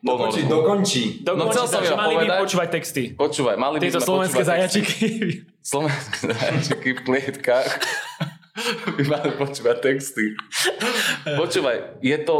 [0.00, 1.02] Dokončí, dokončí.
[1.20, 3.02] No chcel som ja mali by počúvať texty.
[3.12, 4.96] Počúvaj, mali by sme slovenské zajačiky.
[5.60, 7.68] Slovenské zajačiky v klietkách
[8.96, 10.32] by mali počúvať texty.
[11.36, 12.36] Počúvaj, je to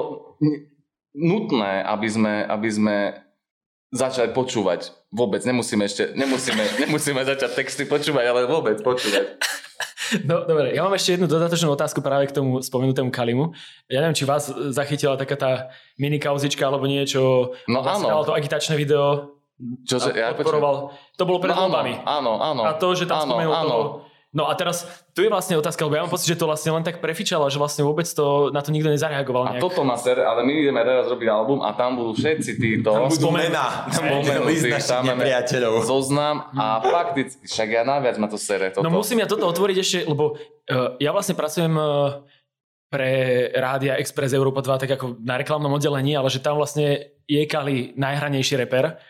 [1.12, 2.97] nutné, aby sme, aby sme
[3.92, 4.88] začali počúvať.
[5.12, 9.37] Vôbec, nemusíme ešte, nemusíme, nemusíme začať texty počúvať, ale vôbec počúvať.
[10.29, 13.53] No dobre, ja mám ešte jednu dodatočnú otázku práve k tomu spomenutému Kalimu.
[13.90, 15.51] Ja neviem, či vás zachytila taká tá
[16.01, 17.53] mini kauzička alebo niečo.
[17.68, 18.25] No áno.
[18.25, 19.37] to agitačné video.
[19.59, 20.94] Čo sa, ja podporoval.
[21.18, 22.07] To bolo pred no, voľbami.
[22.07, 22.62] Áno, áno.
[22.62, 23.66] A to, že tam áno, spomenul áno.
[23.68, 23.85] toho
[24.29, 24.85] No a teraz
[25.17, 27.57] tu je vlastne otázka, lebo ja mám pocit, že to vlastne len tak prefičalo, že
[27.57, 29.57] vlastne vôbec to, na to nikto nezareagoval.
[29.57, 29.57] Nejak.
[29.57, 32.93] A toto má ser, ale my ideme teraz robiť album a tam budú všetci títo.
[32.93, 35.81] Tam budú mená, tam budú list našich nepriateľov.
[35.88, 38.69] Zoznam a fakticky, však ja najviac ma to sere.
[38.69, 38.85] Toto.
[38.85, 42.21] No musím ja toto otvoriť ešte, lebo uh, ja vlastne pracujem uh,
[42.93, 43.12] pre
[43.57, 47.97] Rádia Express Europa 2 tak ako na reklamnom oddelení, ale že tam vlastne je Kali
[47.97, 49.01] najhranejší reper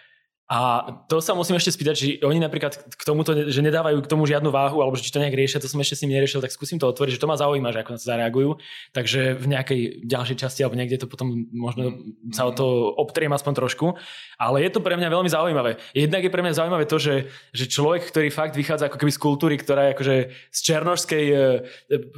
[0.49, 0.81] a
[1.13, 4.49] to sa musím ešte spýtať, či oni napríklad k tomuto, že nedávajú k tomu žiadnu
[4.49, 6.89] váhu, alebo či to nejak riešia, to som ešte s nimi neriešil, tak skúsim to
[6.89, 8.51] otvoriť, že to ma zaujíma, že ako na to zareagujú.
[8.97, 12.01] Takže v nejakej ďalšej časti alebo niekde to potom možno
[12.33, 12.65] sa o to
[12.97, 14.01] obtriem aspoň trošku.
[14.41, 15.77] Ale je to pre mňa veľmi zaujímavé.
[15.93, 19.21] Jednak je pre mňa zaujímavé to, že, že človek, ktorý fakt vychádza ako keby z
[19.21, 20.17] kultúry, ktorá je akože
[20.49, 21.37] z černožskej, e,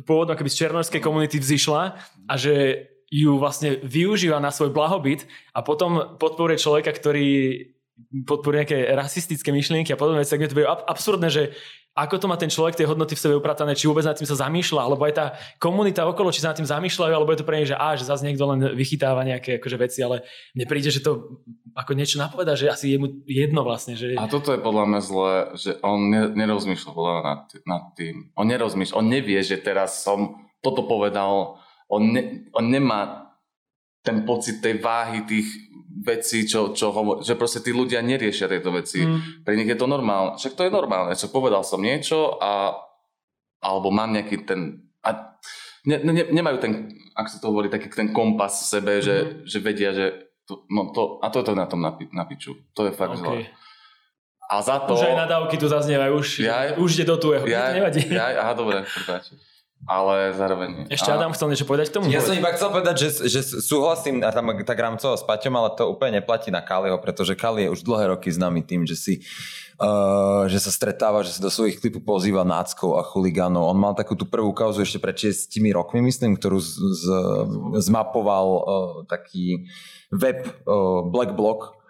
[0.06, 1.98] pôvodno keby z černožskej komunity vzýšla
[2.30, 7.26] a že ju vlastne využíva na svoj blahobyt a potom podporuje človeka, ktorý
[8.24, 11.42] podporuje nejaké rasistické myšlienky a podobné veci, tak mi to bude absurdné, že
[11.90, 14.46] ako to má ten človek tie hodnoty v sebe upratané, či vôbec nad tým sa
[14.46, 15.26] zamýšľa, alebo aj tá
[15.58, 18.06] komunita okolo, či sa nad tým zamýšľajú, alebo je to pre nich, že á, že
[18.06, 20.22] zase niekto len vychytáva nejaké akože veci, ale
[20.54, 21.42] mne príde, že to
[21.74, 23.98] ako niečo napoveda, že asi je mu jedno vlastne.
[23.98, 24.22] Že...
[24.22, 26.00] A toto je podľa mňa zle, že on
[26.38, 28.30] nerozmýšľa podľa nad, nad tým.
[28.38, 31.58] On nerozmýšľa, on nevie, že teraz som toto povedal,
[31.90, 33.34] on, ne, on nemá
[34.00, 35.69] ten pocit tej váhy tých
[36.00, 39.04] veci, čo, čo hovor, že proste tí ľudia neriešia tieto veci.
[39.04, 39.44] Mm.
[39.44, 40.40] Pre nich je to normálne.
[40.40, 41.12] Však to je normálne.
[41.12, 42.76] Čo povedal som niečo a
[43.60, 44.88] alebo mám nejaký ten...
[45.04, 45.36] A
[45.84, 46.72] ne, ne, nemajú ten,
[47.12, 49.02] ak sa to hovorí, taký ten kompas v sebe, mm.
[49.04, 52.56] že, že vedia, že to, no to, a to je to na tom napi, napiču.
[52.72, 53.20] To je fakt okay.
[53.20, 53.34] zle.
[54.50, 54.96] A za to...
[54.96, 57.44] Už aj nadávky tu zaznievajú, už, ja, už ide do tu jeho.
[57.44, 58.08] Ja, nevadí.
[58.08, 59.36] Ja, aha, dobre, prepáč
[59.88, 60.86] ale zároveň.
[60.92, 62.12] Ešte Adam chcel niečo povedať k tomu?
[62.12, 65.68] Ja som iba chcel povedať, že, že súhlasím a tam tak rámcovo s Paťom, ale
[65.72, 69.14] to úplne neplatí na Kaliho, pretože Kali je už dlhé roky známy tým, že si
[69.80, 73.64] Uh, že sa stretáva, že sa do svojich klipov pozýva náckov a chuligánov.
[73.64, 77.04] On mal takú tú prvú kauzu ešte pred 6 rokmi, myslím, ktorú z, z,
[77.88, 78.64] zmapoval uh,
[79.08, 79.64] taký
[80.12, 81.80] web uh, Black Block,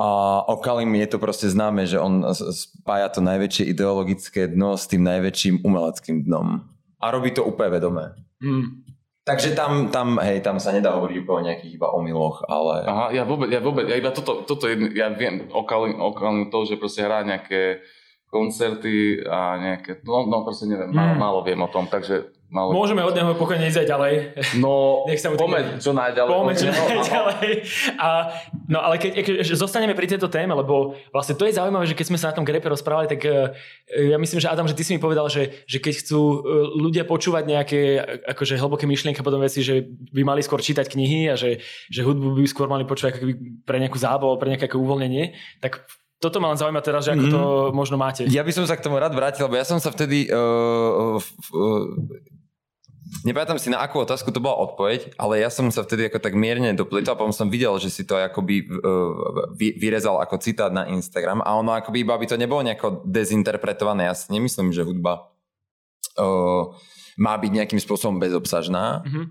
[0.00, 4.88] a o Kalim je to proste známe, že on spája to najväčšie ideologické dno s
[4.88, 6.73] tým najväčším umeleckým dnom
[7.04, 8.16] a robí to úplne vedomé.
[8.40, 8.80] Mm.
[9.24, 12.84] Takže tam, tam, hej, tam sa nedá hovoriť úplne o nejakých iba omyloch, ale...
[12.84, 16.12] Aha, ja vôbec, ja vôbec, ja iba toto, toto jedno, ja viem o Kalin, o
[16.12, 17.80] Kalin to, že proste hrá nejaké
[18.28, 20.96] koncerty a nejaké, no, no proste neviem, mm.
[20.96, 22.70] málo, málo viem o tom, takže Malo...
[22.70, 24.14] Môžeme od neho pokojne ísť aj ďalej.
[24.62, 24.72] No,
[25.10, 26.30] Nech sa mu pomeň čo najďalej.
[26.30, 27.50] Pomeň čo najďalej.
[27.98, 28.08] A,
[28.70, 32.06] no ale keď, keď zostaneme pri tejto téme, lebo vlastne to je zaujímavé, že keď
[32.14, 33.50] sme sa na tom grepe rozprávali, tak uh,
[33.90, 36.38] ja myslím, že Adam, že ty si mi povedal, že, že keď chcú uh,
[36.78, 37.80] ľudia počúvať nejaké
[38.22, 39.82] akože hlboké myšlienky a potom veci, že
[40.14, 41.58] by mali skôr čítať knihy a že,
[41.90, 43.24] že hudbu by skôr mali počúvať ako
[43.66, 45.82] pre nejakú zábavu, pre nejaké uvoľnenie, tak
[46.24, 47.32] toto ma len zaujíma teraz, že ako mm.
[47.36, 47.42] to
[47.76, 48.24] možno máte.
[48.32, 51.84] Ja by som sa k tomu rád vrátil, lebo ja som sa vtedy uh, uh,
[53.22, 56.34] Nepamätám si, na akú otázku to bola odpoveď, ale ja som sa vtedy ako tak
[56.34, 61.38] mierne doplýtal, potom som videl, že si to akoby uh, vyrezal ako citát na Instagram
[61.44, 64.10] a ono akoby iba by to nebolo nejako dezinterpretované.
[64.10, 65.30] Ja si nemyslím, že hudba
[66.18, 66.74] uh,
[67.16, 69.06] má byť nejakým spôsobom bezobsažná.
[69.06, 69.24] Mm-hmm.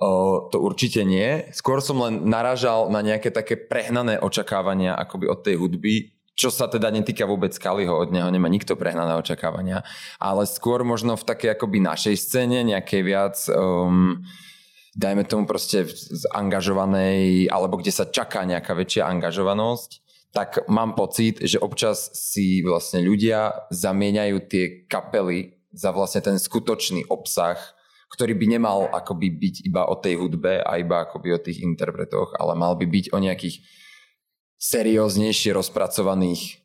[0.00, 1.44] Uh, to určite nie.
[1.52, 6.72] Skôr som len naražal na nejaké také prehnané očakávania akoby od tej hudby, čo sa
[6.72, 9.84] teda netýka vôbec Kaliho, od neho nemá nikto prehnané očakávania,
[10.16, 14.24] ale skôr možno v takej akoby našej scéne, nejakej viac um,
[14.96, 19.90] dajme tomu proste z angažovanej, alebo kde sa čaká nejaká väčšia angažovanosť,
[20.32, 27.04] tak mám pocit, že občas si vlastne ľudia zamieňajú tie kapely za vlastne ten skutočný
[27.12, 27.60] obsah,
[28.16, 32.34] ktorý by nemal akoby byť iba o tej hudbe a iba akoby o tých interpretoch,
[32.40, 33.62] ale mal by byť o nejakých
[34.60, 36.60] serióznejšie rozpracovaných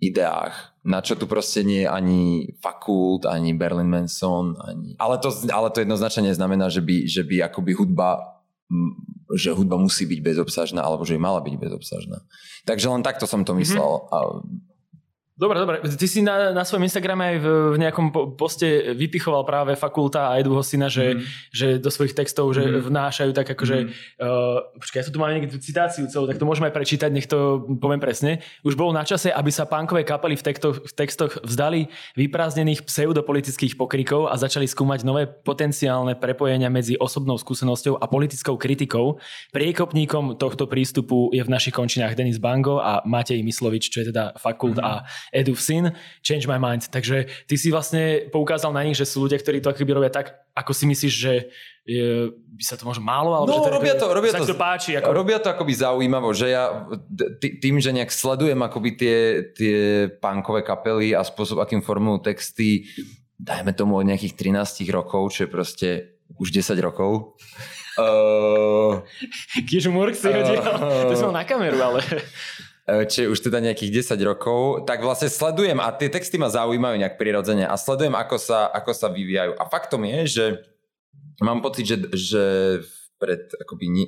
[0.00, 2.22] ideách, na čo tu proste nie je ani
[2.62, 4.96] fakult, ani Berlin Manson, ani...
[4.96, 8.40] Ale to, ale to jednoznačne neznamená, že by, že by akoby hudba
[9.30, 12.22] že hudba musí byť bezobsažná, alebo že by mala byť bezobsažná.
[12.66, 14.06] Takže len takto som to myslel.
[14.06, 14.14] Mm-hmm.
[14.14, 14.18] A
[15.40, 15.80] Dobre, dobre.
[15.80, 20.36] Ty si na, na svojom Instagrame aj v, v nejakom poste vypichoval práve fakulta a
[20.36, 21.20] Edu Hosina, že, mm.
[21.48, 22.92] že do svojich textov že mm.
[22.92, 23.76] vnášajú tak akože...
[23.80, 23.90] Mm.
[24.20, 27.64] Uh, počkaj, ja tu mám niekde citáciu celú, tak to môžeme aj prečítať, nech to
[27.80, 28.44] poviem presne.
[28.68, 31.88] Už bolo na čase, aby sa pánkové kapely v textoch, v textoch vzdali
[32.20, 39.16] vyprázdnených pseudopolitických pokrikov a začali skúmať nové potenciálne prepojenia medzi osobnou skúsenosťou a politickou kritikou.
[39.56, 44.36] Priekopníkom tohto prístupu je v našich končinách Denis Bango a Matej Myslovič, čo je teda
[44.36, 44.84] fakult mm.
[44.84, 44.92] a
[45.30, 46.90] Edu Sin, Change My Mind.
[46.90, 50.34] Takže ty si vlastne poukázal na nich, že sú ľudia, ktorí to akoby robia tak,
[50.54, 51.32] ako si myslíš, že
[51.86, 54.58] je, by sa to možno málo, ale no, že to, robia to, robia to, to
[54.58, 54.98] páči.
[54.98, 55.10] Ako...
[55.10, 56.86] Robia to akoby zaujímavo, že ja
[57.40, 59.18] tým, že nejak sledujem akoby tie,
[59.56, 59.78] tie
[60.20, 62.86] punkové kapely a spôsob, akým formulujú texty,
[63.40, 65.88] dajme tomu od nejakých 13 rokov, čo je proste
[66.38, 67.40] už 10 rokov.
[67.98, 69.02] Uh,
[69.66, 70.62] Kiež Murk si hodil.
[70.62, 72.00] Uh, to som na kameru, ale...
[72.90, 76.98] E, či už teda nejakých 10 rokov, tak vlastne sledujem a tie texty ma zaujímajú
[76.98, 79.54] nejak prirodzene a sledujem, ako sa, ako sa vyvíjajú.
[79.54, 80.44] A faktom je, že
[81.38, 82.44] mám pocit, že, že
[83.20, 84.06] pred akoby nie,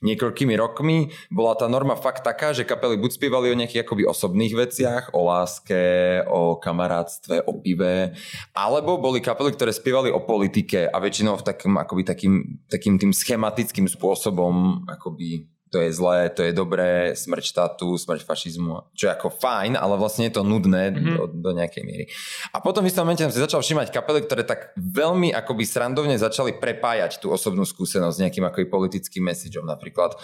[0.00, 4.56] niekoľkými rokmi bola tá norma fakt taká, že kapely buď spievali o nejakých akoby osobných
[4.56, 8.16] veciach, o láske, o kamarátstve, o pive,
[8.56, 12.34] alebo boli kapely, ktoré spievali o politike a väčšinou v takým, akoby takým,
[12.66, 18.94] takým tým schematickým spôsobom akoby to je zlé, to je dobré, smrť štátu, smrť fašizmu,
[18.94, 21.18] čo je ako fajn, ale vlastne je to nudné mm-hmm.
[21.18, 22.04] do, do nejakej miery.
[22.54, 26.14] A potom v istom momente som si začal všímať kapely, ktoré tak veľmi akoby srandovne
[26.14, 30.14] začali prepájať tú osobnú skúsenosť s nejakým akoby politickým messageom napríklad.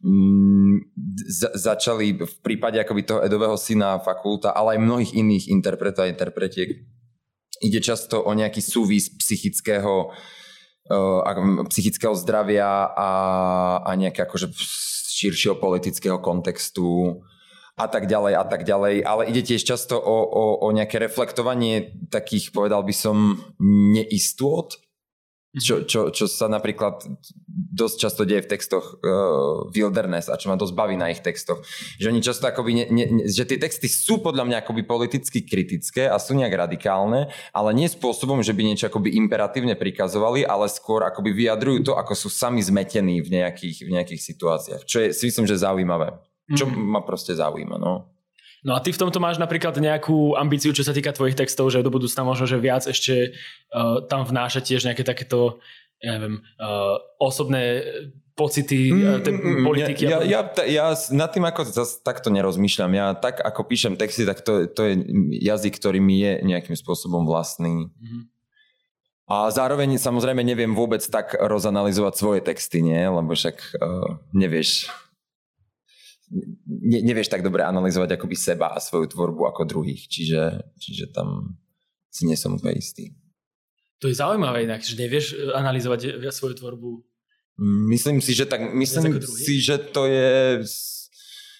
[0.00, 0.88] Mm,
[1.28, 6.12] za, začali v prípade akoby toho Edového syna fakulta, ale aj mnohých iných interpretov a
[6.12, 6.80] interpretiek.
[7.60, 10.16] Ide často o nejaký súvis psychického
[10.88, 13.10] uh, psychického zdravia a,
[13.84, 14.52] a nejaké akože
[15.24, 17.20] širšieho politického kontextu
[17.74, 21.96] a tak ďalej a tak ďalej, ale ide tiež často o, o, o nejaké reflektovanie
[22.12, 24.70] takých, povedal by som, neistôt,
[25.54, 27.06] čo, čo, čo sa napríklad
[27.48, 31.62] dosť často deje v textoch uh, Wilderness a čo ma dosť baví na ich textoch.
[32.02, 36.10] Že oni často akoby, ne, ne, že tie texty sú podľa mňa akoby politicky kritické
[36.10, 41.06] a sú nejak radikálne, ale nie spôsobom, že by niečo akoby imperatívne prikazovali, ale skôr
[41.06, 44.82] akoby vyjadrujú to, ako sú sami zmetení v nejakých, v nejakých situáciách.
[44.82, 46.18] Čo je, si myslím, že zaujímavé.
[46.44, 46.76] Čo mm.
[46.76, 48.13] ma proste zaujíma, no.
[48.64, 51.84] No a ty v tomto máš napríklad nejakú ambíciu, čo sa týka tvojich textov, že
[51.84, 53.36] do budúcna možno, že viac ešte
[53.70, 55.60] uh, tam vnášať tiež nejaké takéto,
[56.00, 57.84] ja neviem, uh, osobné
[58.32, 60.08] pocity uh, mm, politiky.
[60.08, 62.90] Ja, ja, ja, ja nad tým ako zas, takto nerozmýšľam.
[62.96, 64.92] Ja tak ako píšem texty, tak to, to je
[65.44, 67.92] jazyk, ktorý mi je nejakým spôsobom vlastný.
[67.92, 68.22] Mm-hmm.
[69.28, 72.96] A zároveň samozrejme neviem vôbec tak rozanalizovať svoje texty, nie?
[72.96, 74.88] Lebo však uh, nevieš
[76.66, 81.58] ne, nevieš tak dobre analyzovať akoby seba a svoju tvorbu ako druhých, čiže, čiže tam
[82.08, 83.12] si nie som úplne istý.
[84.02, 87.02] To je zaujímavé inak, že nevieš e, analyzovať e, svoju tvorbu.
[87.88, 90.60] Myslím si, že tak, myslím si, že to je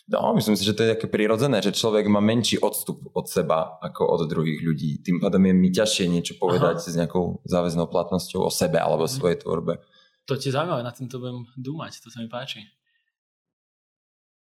[0.05, 3.81] No, myslím si, že to je také prirodzené, že človek má menší odstup od seba
[3.81, 5.01] ako od druhých ľudí.
[5.01, 6.85] Tým pádom je mi ťažšie niečo povedať Aha.
[6.85, 9.17] s nejakou záväznou platnosťou o sebe alebo o mhm.
[9.17, 9.81] svojej tvorbe.
[10.29, 12.65] To ti zaujímavé, na tým to budem dúmať, to sa mi páči.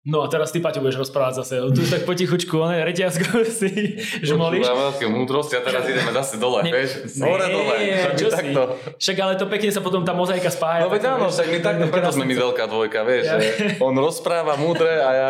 [0.08, 1.60] No a teraz ty, Paťo, budeš rozprávať zase.
[1.76, 4.64] Tu tak potichučku, ne, reťazko si žmolíš.
[4.64, 7.12] Máme veľké múdrosti a teraz ideme zase dole, ne, vieš?
[7.20, 7.76] Hore dole.
[8.16, 8.32] Čo?
[8.32, 8.62] Takto.
[9.04, 10.88] Však ale to pekne sa potom tá mozaika spája.
[10.88, 13.24] No veď áno, však my takto, preto sme my veľká dvojka, vieš.
[13.28, 13.36] Ja.
[13.84, 15.30] On rozpráva múdre a ja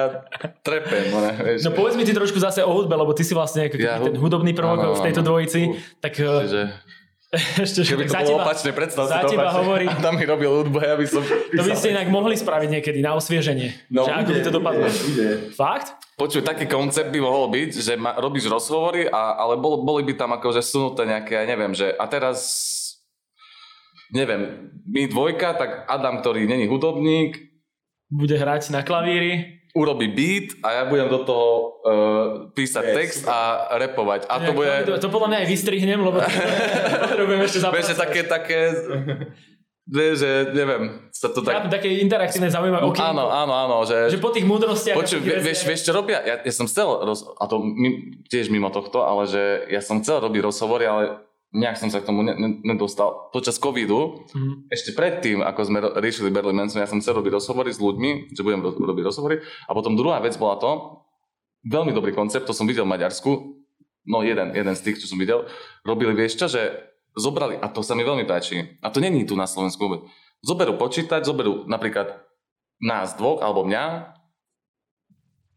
[0.61, 1.09] trepem.
[1.09, 1.65] Ne, vieš.
[1.65, 4.53] No povedz mi ty trošku zase o hudbe, lebo ty si vlastne ja, ten hudobný
[4.53, 5.73] prvok v tejto dvojici.
[5.97, 6.13] Tak
[7.63, 9.59] ešte, Keby to bolo teba, opačne, predstav si to teba opačne.
[9.59, 9.85] hovorí.
[9.91, 12.99] A tam mi robil hudbu, ja by som To by ste inak mohli spraviť niekedy
[13.03, 13.91] na osvieženie.
[13.91, 14.85] No, že ide, ako by to dopadlo.
[14.87, 15.27] Ide.
[15.51, 15.99] Fakt?
[16.15, 20.15] Počuj, taký koncept by mohol byť, že ma, robíš rozhovory, a, ale bol, boli by
[20.15, 22.39] tam akože sunuté nejaké, ja neviem, že a teraz
[24.15, 27.47] neviem, my dvojka, tak Adam, ktorý není hudobník,
[28.07, 32.01] bude hrať na klavíri urobí beat a ja budem do toho uh,
[32.57, 32.95] písať yes.
[32.97, 34.25] text a repovať.
[34.25, 34.73] A to bude...
[34.89, 36.17] To, to podľa mňa aj vystrihnem, lebo
[37.05, 37.97] potrebujem ešte zapracovať.
[38.01, 38.59] také, také
[39.87, 41.79] vieš, že neviem, sa to Tak, tak...
[41.79, 43.07] také interaktívne zaujímavé okienko.
[43.07, 44.11] Áno, áno, áno, že...
[44.11, 44.95] Že po tých múdrostiach...
[44.99, 46.19] Počuj, takých vieš, vieš, čo robia?
[46.27, 50.03] Ja, ja som chcel, roz, a to mi, tiež mimo tohto, ale že ja som
[50.03, 53.31] chcel robiť rozhovory, ale nejak som sa k tomu ne, ne, nedostal.
[53.31, 54.67] Počas covidu, Mhm.
[54.67, 58.41] ešte predtým, ako sme riešili Berlin Manson, ja som chcel robiť rozhovory s ľuďmi, že
[58.41, 59.39] budem ro- robiť rozhovory.
[59.63, 60.71] A potom druhá vec bola to,
[61.63, 63.31] veľmi dobrý koncept, to som videl v Maďarsku,
[64.05, 65.47] no jeden, jeden z tých, čo som videl,
[65.83, 66.67] robili, vieš čo, že
[67.13, 70.01] zobrali, a to sa mi veľmi páči, a to není tu na Slovensku vôbec,
[70.39, 72.23] zoberú počítať, zoberú napríklad
[72.77, 74.13] nás dvoch, alebo mňa,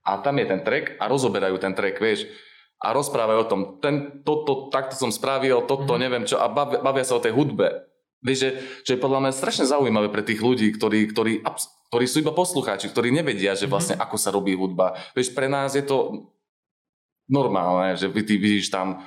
[0.01, 2.25] a tam je ten track a rozoberajú ten track, vieš,
[2.81, 6.01] a rozprávajú o tom, ten, toto, takto som spravil, toto, Mhm.
[6.01, 7.87] neviem čo, a bavia, bavia sa o tej hudbe.
[8.21, 8.51] Vieš, že,
[8.85, 11.41] čo je podľa mňa strašne zaujímavé pre tých ľudí, ktorí, ktorí,
[11.89, 14.93] ktorí sú iba poslucháči, ktorí nevedia, že vlastne ako sa robí hudba.
[15.17, 16.29] Vieš, pre nás je to
[17.29, 19.01] normálne, že ty vidíš tam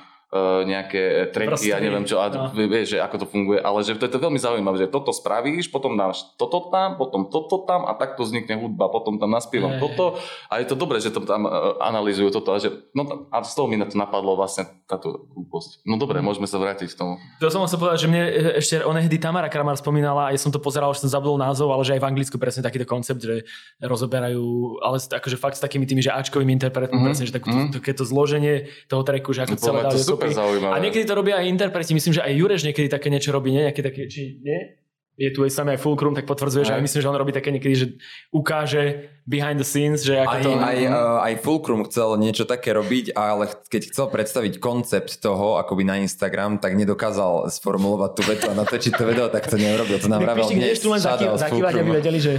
[0.66, 2.50] nejaké treky a Proste, neviem čo, a no.
[2.50, 5.70] vieš, že ako to funguje, ale že to je to veľmi zaujímavé, že toto spravíš,
[5.70, 9.80] potom dáš toto tam, potom toto tam a takto vznikne hudba, potom tam naspievam Hej.
[9.86, 10.04] toto
[10.50, 13.54] a je to dobré, že to tam uh, analýzujú toto a že, no a z
[13.54, 15.86] toho mi na to napadlo vlastne táto hlúposť.
[15.86, 17.22] No dobre, môžeme sa vrátiť k tomu.
[17.38, 18.22] To som chcel povedať, že mne
[18.58, 21.86] ešte onehdy Tamara Kramar spomínala, a ja som to pozeral, že som zabudol názov, ale
[21.86, 23.46] že aj v Anglicku presne takýto koncept, že
[23.78, 27.70] rozoberajú, ale akože fakt s takými tými, že Ačkovými interpretmi, Mhm, presne, že takú, mhm.
[27.76, 30.72] takéto zloženie toho tracku, že ako celé to super zaujímavé.
[30.72, 33.68] A niekedy to robia aj interpreti, myslím, že aj Jureš niekedy také niečo robí, nie?
[33.68, 34.80] Nejaké také, či nie?
[35.14, 36.82] Je tu aj samé aj Fulcrum, tak potvrdzuje, že Aj.
[36.82, 37.86] aj myslím, že on robí také niekedy, že
[38.34, 40.50] ukáže behind the scenes, že ako Aj, to...
[40.58, 45.86] aj, uh, aj Fulcrum chcel niečo také robiť, ale keď chcel predstaviť koncept toho akoby
[45.86, 50.02] na Instagram, tak nedokázal sformulovať tú vetu a natočiť to video, tak to neurobil.
[50.02, 52.34] To nám Tak vravel píši, dnes tu len zakývať, aby vedeli, že...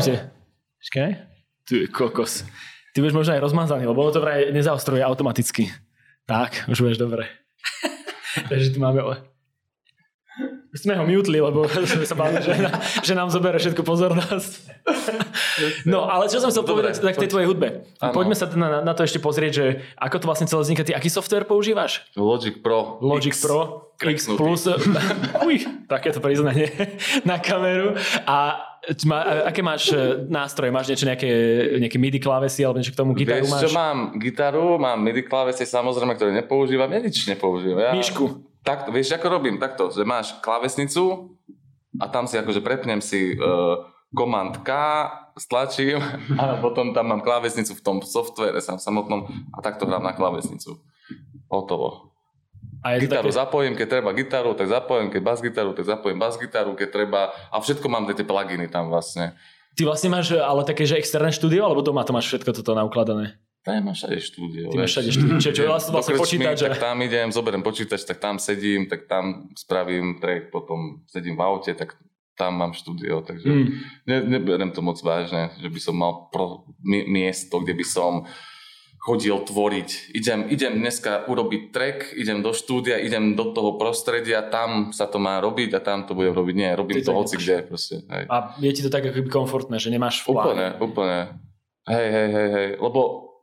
[0.00, 0.32] že
[0.80, 1.10] Počkaj.
[1.68, 2.44] Tu je kokos.
[2.96, 5.68] Ty budeš možno aj rozmazaný, lebo ono to vraj nezaostruje automaticky.
[6.24, 7.28] Tak, už budeš dobre.
[8.50, 9.00] Takže tu máme...
[10.74, 14.52] Sme ho mutli, lebo sme sa báli, že, na, že nám zoberie všetku pozornosť.
[15.86, 17.86] No, ale čo som chcel Dobre, povedať tak tej tvojej hudbe.
[18.02, 18.10] Áno.
[18.10, 20.82] Poďme sa na, na to ešte pozrieť, že ako to vlastne celé vzniká.
[20.82, 22.02] Ty aký software používaš?
[22.18, 22.98] Logic Pro.
[22.98, 23.46] Logic X.
[23.46, 24.66] Pro X plus,
[25.46, 25.56] uj,
[25.86, 26.66] takéto priznanie
[27.22, 27.94] na kameru.
[28.26, 28.58] A
[29.08, 30.70] má, aké máš e, nástroje?
[30.70, 31.28] Máš niečo, nejaké,
[31.80, 33.16] nejaké MIDI klávesy alebo niečo k tomu?
[33.16, 33.62] Gitaru Vieš máš?
[33.64, 37.80] čo, mám gitaru, mám MIDI klávesy samozrejme, ktoré nepoužívam, ja nič nepoužívam.
[37.80, 38.44] Ja, Myšku.
[38.64, 39.60] Tak, vieš, ako robím?
[39.60, 41.36] Takto, že máš klávesnicu
[42.00, 44.70] a tam si akože prepnem si uh, Command K,
[45.36, 45.98] stlačím
[46.40, 50.78] a potom tam mám klávesnicu v tom softvere sam samotnom a takto hrám na klávesnicu.
[51.50, 52.13] Hotovo.
[52.84, 56.20] A je Gitaru také, zapojím, keď treba gitaru, tak zapojím, keď bas gitaru, tak zapojím
[56.20, 59.32] bas gitaru, keď treba a všetko mám tie pluginy tam vlastne.
[59.72, 62.76] ty vlastne máš e, ale také, že externé štúdio, alebo doma to máš všetko toto
[62.76, 63.40] naukladané?
[63.64, 64.68] Ja mám všade štúdio.
[64.68, 65.36] Ty máš všade štúdio.
[65.40, 66.58] Čiže čo vlastne, vlastne počítač.
[66.60, 71.42] Tak tam idem, zoberiem počítač, tak tam sedím, tak tam spravím track, potom sedím v
[71.48, 71.96] aute, tak
[72.36, 73.68] tam mám štúdio, takže Mm.
[74.04, 78.28] ne, neberiem to moc vážne, že by som mal pro, mi, miesto, kde by som
[79.04, 80.16] chodil tvoriť.
[80.16, 85.20] Idem, idem dneska urobiť track, idem do štúdia, idem do toho prostredia, tam sa to
[85.20, 86.54] má robiť a tam to budem robiť.
[86.56, 87.68] Nie, robím Ty to to hoci kde.
[87.68, 88.24] Proste, hej.
[88.32, 90.48] A je ti to tak ako keby komfortné, že nemáš plán.
[90.48, 91.18] Úplne, úplne.
[91.84, 92.68] Hej, hej, hej, hej.
[92.80, 93.00] Lebo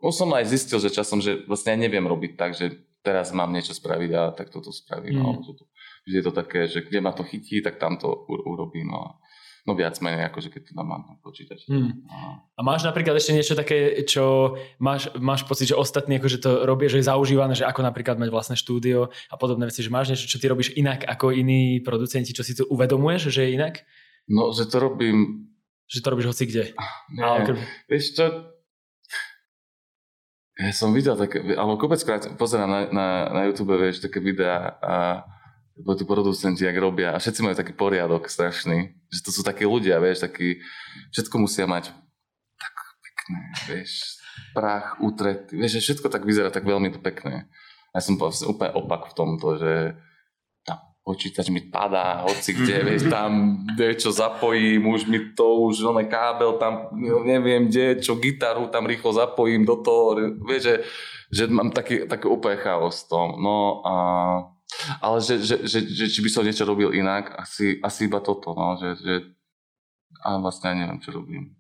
[0.09, 3.78] som aj zistil, že časom, že vlastne ja neviem robiť tak, že teraz mám niečo
[3.78, 5.22] spraviť a tak toto spravím.
[5.22, 5.26] Mm.
[5.30, 5.45] Mm.
[5.45, 5.64] Že, to,
[6.09, 8.89] že je to také, že kde ma to chytí, tak tam to urobím.
[8.89, 9.20] No,
[9.66, 11.70] no viac menej, akože keď to mám na počítač.
[11.70, 12.01] Mm.
[12.01, 12.41] No.
[12.57, 16.89] A máš napríklad ešte niečo také, čo máš, máš pocit, že ostatní akože to robia,
[16.89, 20.26] že je zaužívané, že ako napríklad mať vlastné štúdio a podobné veci, že máš niečo,
[20.26, 23.86] čo ty robíš inak ako iní producenti, čo si tu uvedomuješ, že je inak?
[24.32, 25.49] no, že to robím...
[25.91, 26.64] Že to robíš hoci kde.
[27.12, 27.59] Nie, Ale
[27.91, 28.26] Vieš čo?
[30.62, 35.26] Ja som videl také, alebo kopeckrát pozerám na, na, na YouTube, vieš, také videá a
[35.82, 39.65] lebo tí producenti, jak robia a všetci majú taký poriadok strašný, že to sú takí
[39.65, 40.61] ľudia, vieš, taký,
[41.11, 41.89] všetko musia mať
[42.57, 44.21] tak pekné, vieš,
[44.53, 47.49] prach, utretý, vieš, že všetko tak vyzerá tak veľmi pekné.
[47.91, 49.99] Ja som úplne opak v tomto, že
[51.01, 56.61] počítač mi padá, hoci kde, vieš, tam niečo zapojím, už mi to, už oný kábel
[56.61, 56.93] tam,
[57.25, 60.75] neviem kde, čo gitaru tam rýchlo zapojím do toho, vieš, že,
[61.34, 63.27] že mám taký, taký úplne chaos v tom.
[63.41, 63.93] No a
[64.99, 68.55] ale že, že, že, že, či by som niečo robil inak, asi, asi iba toto,
[68.55, 69.13] no, že, že
[70.22, 71.55] a vlastne ja neviem, čo robím.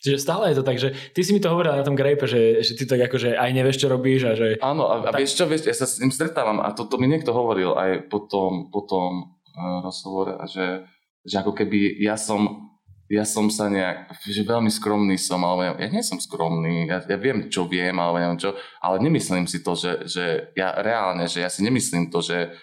[0.00, 2.64] Čiže stále je to tak, že ty si mi to hovoril na tom grape, že,
[2.64, 4.56] že ty tak akože aj nevieš, čo robíš a že...
[4.64, 6.96] Áno, a, a Tak- vieš čo, vieš, ja sa s ním stretávam a to, to
[6.96, 10.88] mi niekto hovoril aj po tom, po tom uh, rozhovore, a že,
[11.20, 12.69] že ako keby ja som,
[13.10, 17.02] ja som sa nejak, že veľmi skromný som, alebo ja, ja nie som skromný, ja,
[17.02, 21.26] ja viem, čo viem, alebo neviem čo, ale nemyslím si to, že, že ja reálne,
[21.26, 22.54] že ja si nemyslím to, že,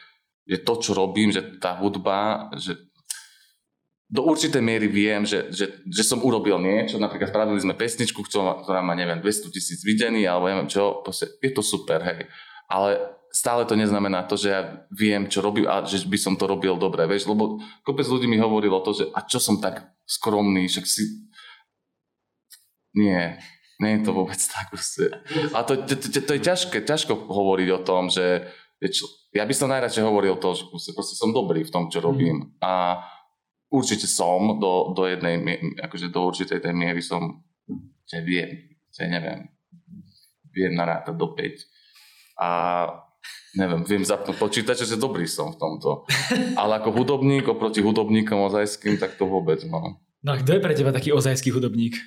[0.48, 2.80] že to, čo robím, že tá hudba, že
[4.08, 8.80] do určitej miery viem, že, že, že som urobil niečo, napríklad spravili sme pesničku, ktorá,
[8.80, 12.24] má, neviem, 200 tisíc videní, alebo neviem čo, proste, je to super, hej.
[12.72, 16.50] Ale stále to neznamená to, že ja viem, čo robím a že by som to
[16.50, 20.66] robil dobre, vieš, lebo kopec ľudí mi hovorilo to, že a čo som tak skromný,
[20.66, 21.30] však si...
[22.98, 23.38] Nie,
[23.78, 25.14] nie je to vôbec tak proste.
[25.54, 28.50] A to, to, to, to je ťažké, ťažko hovoriť o tom, že
[29.38, 32.42] ja by som najradšej hovoril to, že proste, proste som dobrý v tom, čo robím.
[32.42, 32.66] Mm.
[32.66, 33.06] A
[33.70, 35.38] určite som do, do jednej,
[35.78, 37.46] akože do určitej tej miery som,
[38.10, 39.46] že viem, že neviem,
[40.50, 42.42] viem narátať do 5.
[42.42, 42.50] A
[43.58, 46.06] neviem, viem zapnúť počítač, že dobrý som v tomto.
[46.60, 50.02] Ale ako hudobník oproti hudobníkom ozajským, tak to vôbec, no.
[50.22, 51.98] No a kto je pre teba taký ozajský hudobník?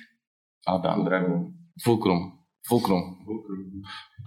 [0.67, 1.51] Adam Dragon.
[1.81, 2.37] Fulcrum.
[2.67, 3.17] Fulcrum.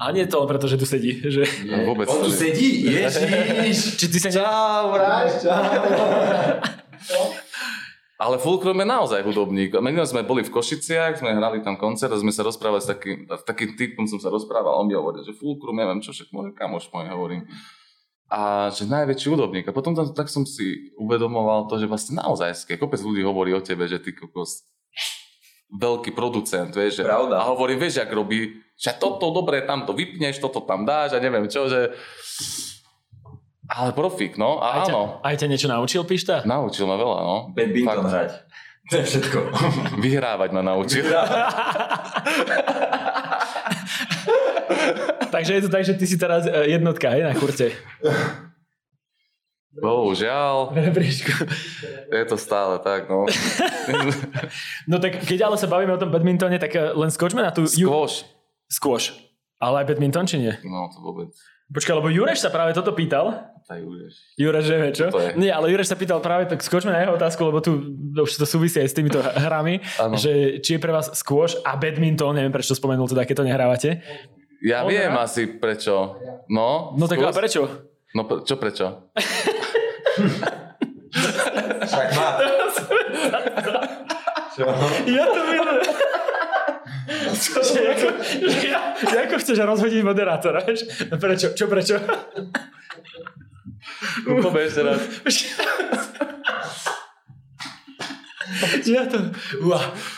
[0.02, 1.22] A nie to len preto, že tu sedí.
[1.22, 1.46] Že...
[1.62, 1.86] Nie.
[1.86, 2.10] Vôbec.
[2.10, 2.82] On tu sedí?
[2.82, 3.94] Ježiš.
[3.94, 4.28] Či ty sa...
[4.34, 5.62] Čau, Ráš, čau.
[8.14, 9.74] Ale Fulcrum je naozaj hudobník.
[9.82, 13.26] Minulé sme boli v Košiciach, sme hrali tam koncert a sme sa rozprávali s takým,
[13.26, 14.78] takým typom som sa rozprával.
[14.78, 17.42] On mi hovoril, že Fulcrum, neviem čo, však môj kamoš môj hovorím.
[18.30, 19.66] A že najväčší hudobník.
[19.66, 23.62] A potom tam, tak som si uvedomoval to, že vlastne naozaj, kopec ľudí hovorí o
[23.62, 24.62] tebe, že ty kokos
[25.74, 27.02] veľký producent, vieš.
[27.02, 27.42] Že, Pravda.
[27.42, 31.22] A hovorí, vieš, jak robí, že toto dobre, tam to vypneš, toto tam dáš a
[31.22, 31.90] neviem čo, že...
[33.64, 35.24] Ale profík, no, a Aj ťa, áno.
[35.24, 36.44] aj ťa niečo naučil, Pišta?
[36.44, 37.36] Naučil ma veľa, no.
[37.56, 38.32] Badminton hrať.
[38.84, 39.38] To je všetko.
[40.04, 41.08] Vyhrávať ma naučil.
[45.32, 47.72] Takže je to tak, že ty si teraz e, jednotka, hej, na kurte.
[49.72, 50.76] Bohužiaľ,
[52.12, 53.24] je to stále tak, no.
[54.86, 57.64] No tak keď ale sa bavíme o tom badmintone, tak e, len skočme na tú...
[57.64, 58.28] Skôš.
[58.68, 59.16] Squash.
[59.58, 60.52] Ale aj badminton, či nie?
[60.60, 61.32] No, to vôbec.
[61.72, 63.53] Počkaj, lebo Jureš sa práve toto pýtal.
[63.64, 64.14] Budeš.
[64.36, 65.06] Jureš, že vie čo?
[65.34, 67.80] Nie, ale Jureš sa pýtal práve, tak skočme na jeho otázku, lebo tu
[68.14, 69.80] už to súvisí aj s týmito hrami,
[70.14, 73.90] že či je pre vás squash a badminton, neviem prečo spomenul teda, keď to nehrávate.
[74.60, 75.24] Ja On viem hrá?
[75.24, 76.20] asi prečo.
[76.46, 77.88] No, No tak a prečo?
[78.12, 79.10] No čo prečo?
[81.84, 82.28] Však má.
[84.54, 84.64] Čo?
[85.06, 85.84] Ja to milujem.
[87.44, 88.06] že, ako,
[88.62, 90.86] ja- že ako chceš rozhodiť moderátora, vieš?
[91.10, 91.52] Prečo?
[91.52, 91.98] Čo prečo?
[94.24, 95.00] Poďme ešte raz.
[98.84, 99.32] Ja to...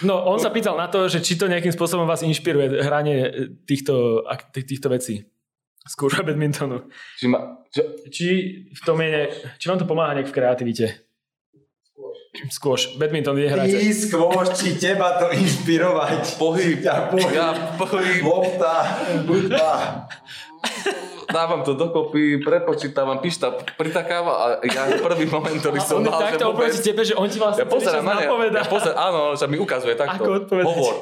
[0.03, 3.17] No, on sa pýtal na to, že či to nejakým spôsobom vás inšpiruje hranie
[3.65, 5.25] týchto, ak- tých- týchto vecí.
[5.87, 6.91] Skôr badmintonu.
[7.17, 8.27] Či ma, čo, Či
[8.69, 10.87] v tom je, či vám to pomáha nejak v kreativite?
[12.51, 12.99] Skôš.
[13.01, 13.79] Badminton kde Ty hráte?
[13.97, 16.37] skôr, či teba to inšpirovať.
[16.37, 16.85] pohyb.
[16.85, 17.33] Ja pohyb.
[17.33, 18.21] Ja pohyb.
[18.21, 18.75] Lopta,
[19.25, 19.71] hudba.
[21.27, 26.45] Dávam to dokopy, prepočítavam, pišta pritakáva a ja prvý moment, ktorý som mal, že takto
[26.55, 29.99] oproti tebe, že on ti vlastne Ja pozerám ne, ja pozerám, áno, že mi ukazuje
[29.99, 30.23] takto.
[30.23, 30.67] Ako odpovedať.
[30.71, 30.95] Hovor.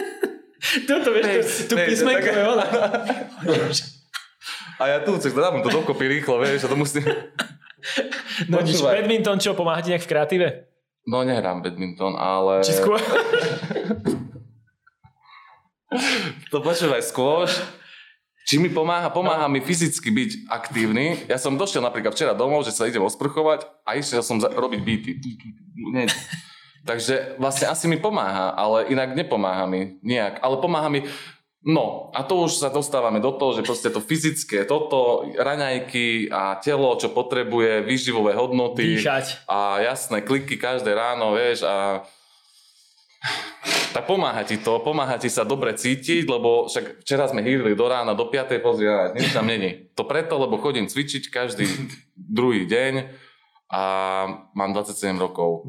[0.88, 2.66] Toto, vieš, tu hej, písmenko je ona.
[4.82, 7.06] A ja tu, tak dávam to dokopy rýchlo, vieš, a to musím...
[8.46, 10.46] No nič, badminton, čo, pomáha ti nejak v kreatíve?
[11.02, 12.62] No nehrám badminton, ale...
[12.62, 12.98] Či skôr?
[16.54, 17.58] To počúvaj, skôš.
[18.42, 19.08] Či mi pomáha?
[19.08, 21.24] Pomáha mi fyzicky byť aktívny.
[21.26, 24.80] Ja som došiel napríklad včera domov, že sa idem osprchovať a išiel som za- robiť
[24.80, 25.12] beaty.
[25.88, 26.10] Nie.
[26.82, 30.42] Takže vlastne asi mi pomáha, ale inak nepomáha mi nejak.
[30.42, 31.06] Ale pomáha mi
[31.62, 36.58] No, a to už sa dostávame do toho, že proste to fyzické, toto, raňajky a
[36.58, 39.46] telo, čo potrebuje, výživové hodnoty Dýchať.
[39.46, 42.02] a jasné kliky každé ráno, vieš, a
[43.94, 47.86] tak pomáha ti to, pomáha ti sa dobre cítiť, lebo však včera sme hýrili do
[47.86, 48.64] rána, do 5.
[48.64, 49.92] pozri, a nič tam není.
[49.94, 51.68] To preto, lebo chodím cvičiť každý
[52.16, 53.12] druhý deň
[53.72, 53.82] a
[54.52, 55.64] mám 27 rokov.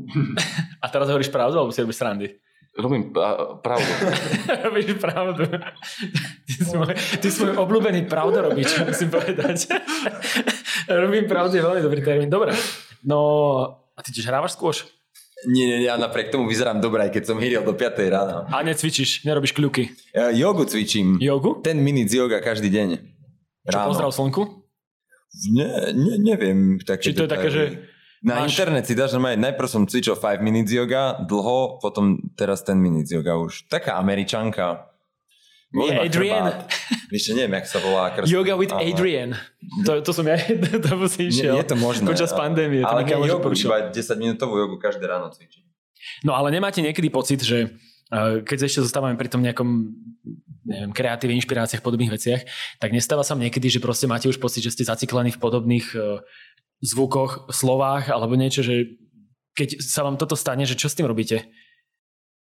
[0.84, 2.28] A teraz hovoríš pravdu, alebo si robíš srandy?
[2.74, 3.14] Robím
[3.62, 3.92] pravdu.
[4.66, 5.46] robíš pravdu.
[5.46, 9.70] Ty si môj, ty si môj obľúbený pravdorobič, musím povedať.
[10.90, 12.34] Robím pravdu, je veľmi dobrý termín.
[12.34, 12.58] Dobre.
[13.06, 13.20] No,
[13.94, 14.74] a ty tiež hrávaš skôr?
[15.50, 18.48] Nie, nie, ja napriek tomu vyzerám dobre, aj keď som hýril do 5 rána.
[18.48, 19.92] A necvičíš, nerobíš kľuky.
[20.16, 21.20] Ja jogu cvičím.
[21.20, 21.60] Jogu?
[21.60, 22.90] Ten minút yoga každý deň.
[23.68, 24.64] Čo, pozdrav slnku?
[25.52, 26.78] Ne, ne, neviem.
[26.80, 27.64] Také Či to je také, že
[28.24, 32.64] Na máš- internet si dáš normálne, najprv som cvičil 5 minutes yoga, dlho, potom teraz
[32.64, 33.68] 10 minutes yoga už.
[33.68, 34.93] Taká američanka.
[35.74, 36.46] Nie, ma Adrian.
[37.10, 38.14] Vieš, neviem, jak sa volá.
[38.14, 38.30] Krst...
[38.30, 39.30] Yoga with Ale- Adrian.
[39.86, 40.38] To, to som ja,
[40.86, 41.54] to si Nie, išiel.
[41.58, 42.06] je to možné.
[42.06, 42.86] Počas pandémie.
[42.86, 45.66] Ale nie jogu, iba 10 minútovú jogu každé ráno cvičím.
[46.22, 47.74] No ale nemáte niekedy pocit, že
[48.14, 49.90] eh, keď ešte zostávame pri tom nejakom
[50.64, 52.46] neviem, kreatíve, inšpiráciách, podobných veciach,
[52.78, 56.22] tak nestáva sa niekedy, že proste máte už pocit, že ste zaciklení v podobných eh,
[56.86, 59.00] zvukoch, slovách alebo niečo, že
[59.58, 61.46] keď sa vám toto stane, že čo s tým robíte?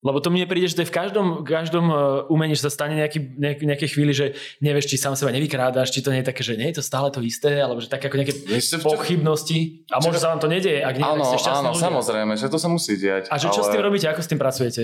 [0.04, 1.95] Lebo to mne príde, že to je v každom, každom e,
[2.28, 4.26] umení, že sa stane nejaký, nejaký, nejaké chvíli, že
[4.60, 7.08] nevieš, či sám seba nevykrádaš, či to nie je také, že nie je to stále
[7.08, 9.88] to isté, alebo že také ako nejaké čo- pochybnosti.
[9.88, 11.88] A možno sa vám to nedieje, ak nie, Áno, ste áno, ľudia.
[11.88, 13.32] samozrejme, že to sa musí diať.
[13.32, 13.68] A že čo ale...
[13.68, 14.84] s tým robíte, ako s tým pracujete?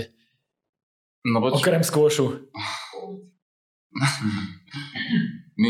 [1.22, 2.48] No, poč- Okrem skôšu.
[5.60, 5.70] My,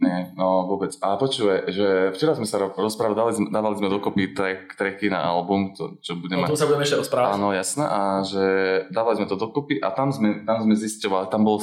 [0.00, 0.94] nie, no vôbec.
[0.98, 5.22] A počuje, že včera sme sa ro- rozprávali, dali, dávali sme dokopy track, tracky na
[5.22, 6.46] album, to, čo O budeme...
[6.46, 7.30] tom sa budeme ešte rozprávať.
[7.36, 7.84] Áno, jasné.
[7.84, 8.44] A že
[8.90, 11.62] dávali sme to dokopy a tam sme, tam sme zisťovali, tam bolo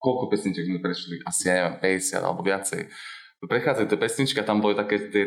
[0.00, 2.80] koľko pesniček sme prešli, asi ja neviem, 50 alebo viacej.
[3.44, 5.24] Prechádzali tie pesničky a tam boli také tie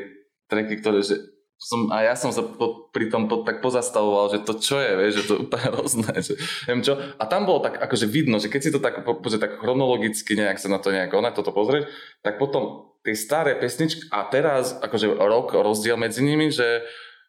[0.49, 1.17] tracky, ktoré, že
[1.63, 4.91] som, a ja som sa po, pri tom po, tak pozastavoval, že to čo je,
[4.99, 6.35] vieš, že to je úplne hrozné, že
[6.67, 6.99] neviem čo.
[6.99, 10.59] A tam bolo tak akože vidno, že keď si to tak, že tak chronologicky nejak
[10.59, 11.87] sa na to nejak na toto pozrieť,
[12.19, 16.83] tak potom tie staré pesničky a teraz akože rok rozdiel medzi nimi, že,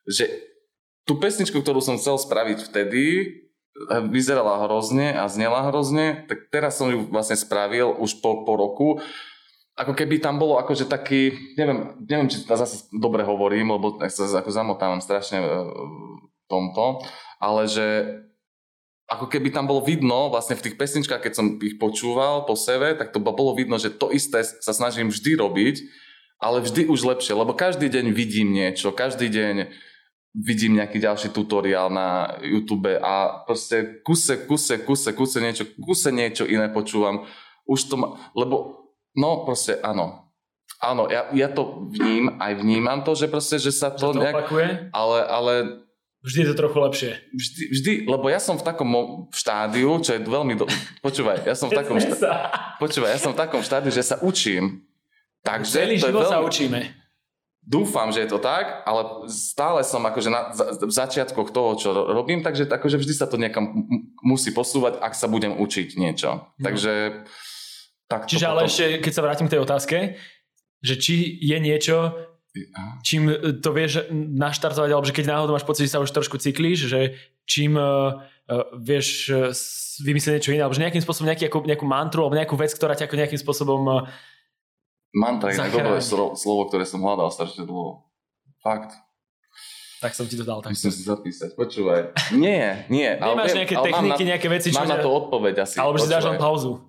[0.06, 0.26] že
[1.06, 6.82] tú pesničku, ktorú som chcel spraviť vtedy, eh, vyzerala hrozne a znela hrozne, tak teraz
[6.82, 8.88] som ju vlastne spravil už po, po roku.
[9.74, 14.38] Ako keby tam bolo akože taký, neviem, neviem či to zase dobre hovorím, lebo sa
[14.38, 17.02] ako zamotávam strašne eh, v tomto,
[17.42, 17.86] ale že
[19.04, 22.96] ako keby tam bolo vidno vlastne v tých pesničkách, keď som ich počúval po sebe,
[22.96, 25.76] tak to bolo vidno, že to isté sa snažím vždy robiť,
[26.40, 29.68] ale vždy už lepšie, lebo každý deň vidím niečo, každý deň
[30.34, 36.42] vidím nejaký ďalší tutoriál na YouTube a proste kuse, kuse, kuse, kuse niečo, kuse niečo
[36.42, 37.22] iné počúvam.
[37.70, 38.83] Už to ma, lebo,
[39.14, 40.20] no proste áno.
[40.76, 44.20] Áno, ja, ja to vním, aj vnímam to, že proste, že sa Že to to
[44.20, 44.68] nejak, opakuje.
[44.90, 45.52] ale, ale
[46.20, 47.10] Vždy je to trochu lepšie.
[47.30, 48.90] vždy, vždy, lebo ja som v takom
[49.30, 50.64] štádiu, čo je veľmi, do...
[50.98, 52.48] počúvaj, ja som v takom, sa.
[52.76, 54.84] počúvaj, ja som v takom štádiu, že sa učím.
[55.40, 56.80] Takže Celý to je život sa veľmi- učíme.
[57.62, 62.08] Dúfam, že je to tak, ale stále som akože na v začiatkoch toho, čo ro-
[62.10, 63.88] robím, takže akože vždy sa to niekam
[64.20, 66.44] musí posúvať, ak sa budem učiť niečo.
[66.44, 66.60] No.
[66.60, 67.24] Takže
[68.08, 68.70] tak Čiže ale potom...
[68.70, 69.96] ešte, keď sa vrátim k tej otázke,
[70.84, 72.12] že či je niečo,
[73.00, 76.36] čím e, to vieš naštartovať, alebo že keď náhodou máš pocit, že sa už trošku
[76.36, 77.00] cyklíš, že
[77.48, 78.24] čím uh,
[78.76, 79.28] vieš
[80.00, 82.96] vymyslieť niečo iné, alebo že nejakým spôsobom nejaký, ako, nejakú mantru, alebo nejakú vec, ktorá
[82.96, 84.08] ťa ako nejakým spôsobom
[85.14, 85.78] Mantra je Zachráni.
[85.78, 88.02] dobré slo- slovo, ktoré som hľadal strašne dlho.
[88.58, 88.98] Fakt.
[90.02, 90.74] tak som ti to dal tak.
[90.74, 91.54] Musím si zapísať.
[91.54, 92.34] Počúvaj.
[92.34, 93.08] Nie, nie.
[93.08, 95.54] ale Nemáš viem- nejaké ale mám techniky, na, nejaké veci, čo Mám na to odpoveď
[95.64, 95.76] asi.
[95.78, 96.82] alebo si dáš len pauzu.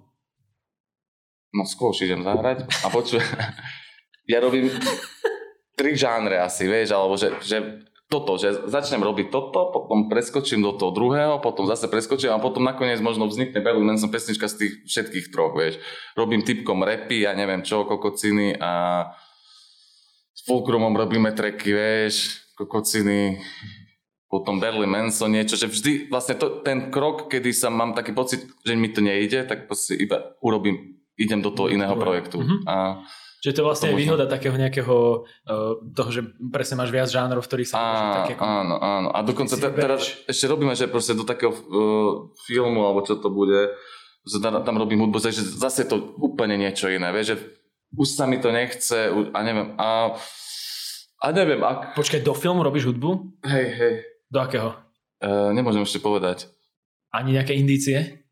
[1.55, 3.23] No skôr idem zahrať a počuj,
[4.31, 4.67] ja robím
[5.79, 10.77] tri žánre asi, vieš, alebo že, že toto, že začnem robiť toto, potom preskočím do
[10.77, 14.73] toho druhého, potom zase preskočím a potom nakoniec možno vznikne Berlin Manson pesnička z tých
[14.85, 15.81] všetkých troch, vieš.
[16.13, 19.05] Robím typkom repy a neviem čo, kokociny a
[20.35, 23.41] s Fulcrumom robíme treky, vieš, kokociny,
[24.29, 28.43] potom Berlin Manson, niečo, že vždy vlastne to, ten krok, kedy sa mám taký pocit,
[28.67, 32.43] že mi to nejde, tak proste iba urobím, idem do toho iného projektu.
[32.43, 32.55] Mhm.
[32.67, 33.03] A
[33.45, 34.01] Čiže to je vlastne To možno.
[34.01, 38.29] výhoda takého nejakého uh, toho, že presne máš viac žánrov, v ktorých sa môžeš tak
[38.33, 38.41] ako...
[38.41, 39.09] áno, áno.
[39.13, 43.29] A dokonca te, teraz ešte robíme, že proste do takého uh, filmu, alebo čo to
[43.29, 43.69] bude,
[44.25, 47.53] že tam, tam robím hudbu, takže zase je to úplne niečo iné, vieš, že
[47.93, 50.17] už sa mi to nechce a neviem, a,
[51.21, 51.93] a neviem, ak...
[51.93, 53.45] Počkaj, do filmu robíš hudbu?
[53.45, 53.93] Hej, hej,
[54.33, 54.73] Do akého?
[55.21, 56.49] uh, nemôžem ešte povedať.
[57.13, 58.24] Ani nejaké indície?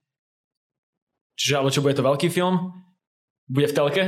[1.33, 2.71] Čiže, ale čo, bude to veľký film?
[3.49, 4.03] Bude v telke?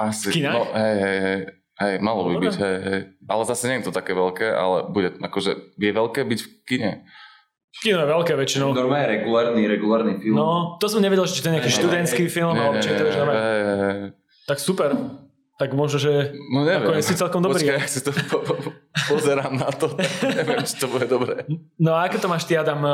[0.00, 0.54] Asi, V kinách?
[0.56, 1.38] no, hej, hej, hej,
[1.76, 2.44] hej, malo by Dobre.
[2.48, 3.00] byť, hej, hej.
[3.28, 6.92] Ale zase nie je to také veľké, ale bude, akože, je veľké byť v kine.
[7.70, 8.74] Kino je veľké väčšinou.
[8.74, 10.34] Normálne regulárny, regulárny film.
[10.34, 13.12] No, to som nevedel, či to je nejaký študentský film, Nie, alebo či to je
[13.14, 13.44] normálne.
[14.50, 14.90] Tak super.
[15.54, 16.88] Tak možno, že No neviem.
[16.88, 17.60] Nakoniec si celkom dobrý.
[17.62, 18.70] Počkaj, ja si to po, po, po,
[19.12, 19.92] pozerám na to,
[20.40, 21.44] neviem, či to bude dobré.
[21.76, 22.92] No a ako to máš ty, Adam, eh,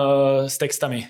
[0.50, 1.06] s textami?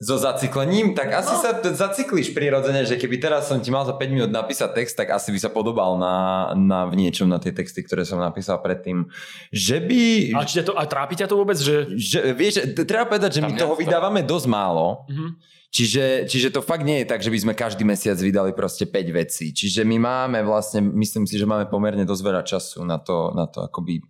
[0.00, 1.44] So zacyklením, tak asi No.
[1.44, 5.12] sa zacyklíš prirodzene, že keby teraz som ti mal za 5 minút napísať text, tak
[5.12, 6.14] asi by sa podobal na,
[6.56, 9.12] na v niečom na tie texty, ktoré som napísal predtým.
[9.52, 10.00] Že by...
[10.32, 11.84] A, či to, a trápi ťa to vôbec, že...
[11.92, 15.04] Že, vieš, treba povedať, že Tam my toho to- vydávame dosť málo.
[15.06, 15.36] Mhm.
[15.70, 19.06] Čiže, čiže to fakt nie je tak, že by sme každý mesiac vydali proste 5
[19.14, 19.54] vecí.
[19.54, 23.46] Čiže my máme vlastne, myslím si, že máme pomerne dosť veľa času na to, na
[23.46, 24.02] to akoby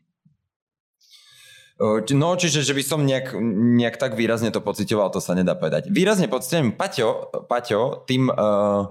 [2.13, 3.33] No, čiže že by som nejak,
[3.81, 5.89] nejak tak výrazne to pocitoval, to sa nedá povedať.
[5.89, 8.85] Výrazne pocitujem Paťo, Paťo tým, uh,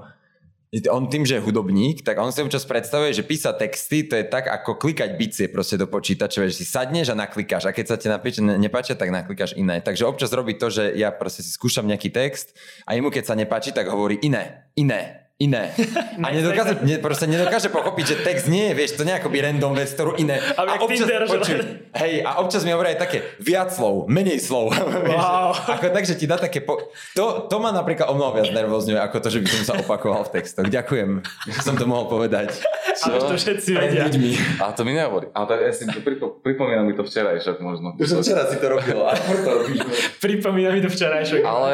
[0.90, 4.26] on tým, že je hudobník, tak on si občas predstavuje, že písať texty, to je
[4.26, 7.98] tak ako klikať bicie proste do počítača, že si sadneš a naklikáš a keď sa
[7.98, 9.82] ti napíče, ne, nepáčia, tak naklikáš iné.
[9.82, 12.54] Takže občas robí to, že ja proste si skúšam nejaký text
[12.86, 15.72] a jemu keď sa nepáči, tak hovorí iné, iné, iné.
[16.26, 19.72] A nedokáže, ne, proste nedokáže pochopiť, že text nie je, vieš, to nejako by random
[19.72, 20.36] vec, ktorú iné.
[20.44, 21.60] Jak Tinder, že počuj,
[21.96, 24.76] hej, a občas mi hovorí aj také viac slov, menej slov.
[25.00, 25.56] Wow.
[25.56, 26.60] ako tak, že ti dá také...
[26.60, 26.76] Po...
[27.16, 30.28] To, to ma napríklad o mnoho viac nervózňuje, ako to, že by som sa opakoval
[30.28, 30.68] v textoch.
[30.68, 32.60] Ďakujem, že som to mohol povedať.
[33.00, 34.06] Ale to všetci vedia.
[34.06, 34.60] ľuďmi.
[34.60, 35.32] A to mi nehovorí.
[35.32, 37.96] A tak ja si to pripo, pripomína mi to včerajšok možno.
[37.96, 39.82] Už včera si to robil, a to robíš.
[40.20, 41.42] Pripomína mi to včerajšok.
[41.48, 41.74] Ale,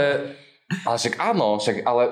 [0.86, 2.04] ale však áno, však ale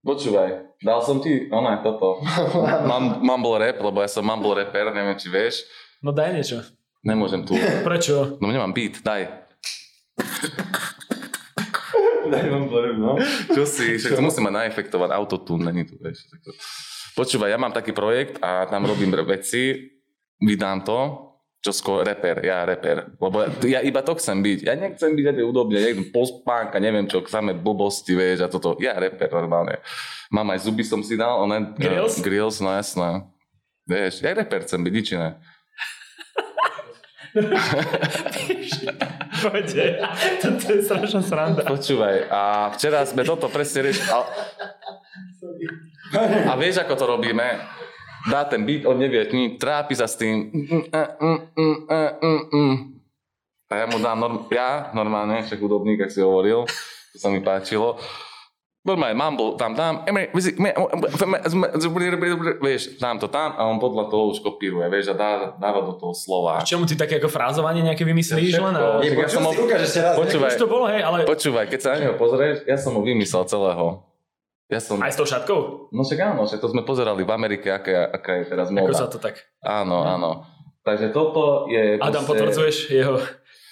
[0.00, 2.22] počúvaj, dal som ti, ono je toto,
[2.90, 5.62] Mam, mumble rap, lebo ja som mumble rapper, neviem či vieš,
[5.98, 6.62] No daj niečo.
[7.02, 7.54] nemôžem tu,
[7.86, 8.38] Prečo?
[8.38, 9.26] no nemám beat, daj.
[12.28, 13.12] Daj mumble rap, no.
[13.48, 16.28] Čo si, však to musím mať naefektovať, autotune, není tu, vieš.
[17.16, 19.88] Počúvaj, ja mám taký projekt a tam robím veci,
[20.36, 21.27] vydám to,
[21.58, 23.10] čo skôr reper, ja reper.
[23.18, 24.58] Lebo ja iba to chcem byť.
[24.62, 28.78] Ja nechcem byť aj údobne, niekto postpánka, neviem čo, samé blbosti, vieš, a toto.
[28.78, 29.82] Ja reper normálne.
[30.30, 32.18] Mám aj zuby som si dal, one, Grills?
[32.18, 33.26] Uh, grills, no jasné.
[33.90, 35.34] Vieš, ja reper chcem byť, nič iné.
[39.42, 39.84] Pojde.
[40.42, 41.62] Toto je strašná sranda.
[41.66, 44.10] Počúvaj, a včera sme toto presne riešili.
[44.10, 44.18] A...
[46.48, 47.46] a vieš, ako to robíme?
[48.28, 50.52] Dá ten beat, on nevie nič, trápi sa s tým.
[53.68, 54.36] A ja mu dám, norm...
[54.48, 56.64] ja normálne, však hudobník, ak si hovoril,
[57.12, 58.00] to sa mi páčilo.
[58.80, 60.08] Normálne, mumble, tam dám,
[62.58, 65.92] vieš, dám to tam a on podľa toho už kopíruje, vieš, a dá, dáva do
[65.92, 66.64] toho slova.
[66.64, 68.72] Čomu ty také ako frázovanie nejaké vymyslíš len?
[68.72, 69.04] A...
[69.04, 72.16] Nie, ja som ho- Počúvaj, Už to bolo, hej, ale počúvaj, keď sa na neho
[72.16, 74.07] pozrieš, ja som ho vymyslel celého.
[74.68, 75.00] Ja som...
[75.00, 75.88] aj s tou šatkou?
[75.96, 79.00] No však áno, však to sme pozerali v Amerike, aká, aká je teraz Ako móda.
[79.00, 79.40] sa to tak?
[79.64, 80.44] Áno, áno.
[80.84, 81.96] Takže toto je...
[81.96, 83.16] Adam, proste- potvrdzuješ jeho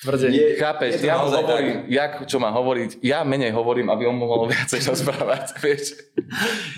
[0.00, 0.56] tvrdenie?
[0.56, 4.16] Chápeš, Je to ja mu hovorím, jak, čo má hovoriť, ja menej hovorím, aby on
[4.16, 6.00] mohol viacej rozprávať, vieš.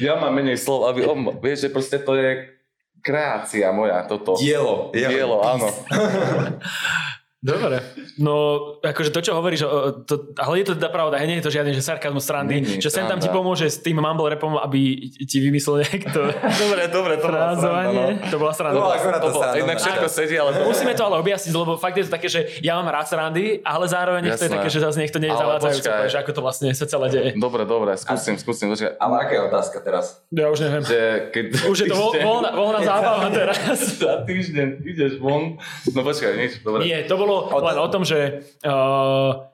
[0.03, 2.59] Ja mám menej slov, aby on, vieš, že proste to je
[2.99, 4.35] kreácia moja, toto.
[4.35, 4.91] Dielo.
[4.91, 5.71] Dielo, áno.
[7.39, 7.79] Dobre.
[8.19, 8.35] No,
[8.83, 9.63] akože to, čo hovoríš,
[10.11, 12.91] to, ale je to teda pravda, nie je to žiadny, že sarkazmus strandy, Není že
[12.91, 16.35] sem tam ti pomôže s tým mumble rapom, aby ti vymyslel niekto
[16.67, 18.05] Dobre, dobre, to bola sranda, no.
[18.27, 18.75] To bola sranda.
[18.75, 19.55] Bola akurát To sranda.
[19.55, 20.51] inak všetko sedí, ale...
[20.67, 23.87] Musíme to ale objasniť, lebo fakt je to také, že ja mám rád srandy, ale
[23.87, 24.59] zároveň nech to je Jasné.
[24.59, 27.31] také, že zase niekto nie je zavádzajúce, že ako to vlastne sa celé deje.
[27.39, 28.99] Dobre, dobre, skúsim, skúsim, počkaj.
[28.99, 30.27] Ale aká je otázka teraz?
[30.35, 30.83] Ja už neviem.
[30.83, 30.99] Že
[31.31, 31.45] keď...
[31.71, 33.63] Už je to voľná, voľná zábava teraz.
[33.95, 35.55] Za týždeň ideš von.
[35.95, 36.83] No počkaj, nič, dobre.
[36.83, 39.45] Nie, to bolo O- len o tom, že uh,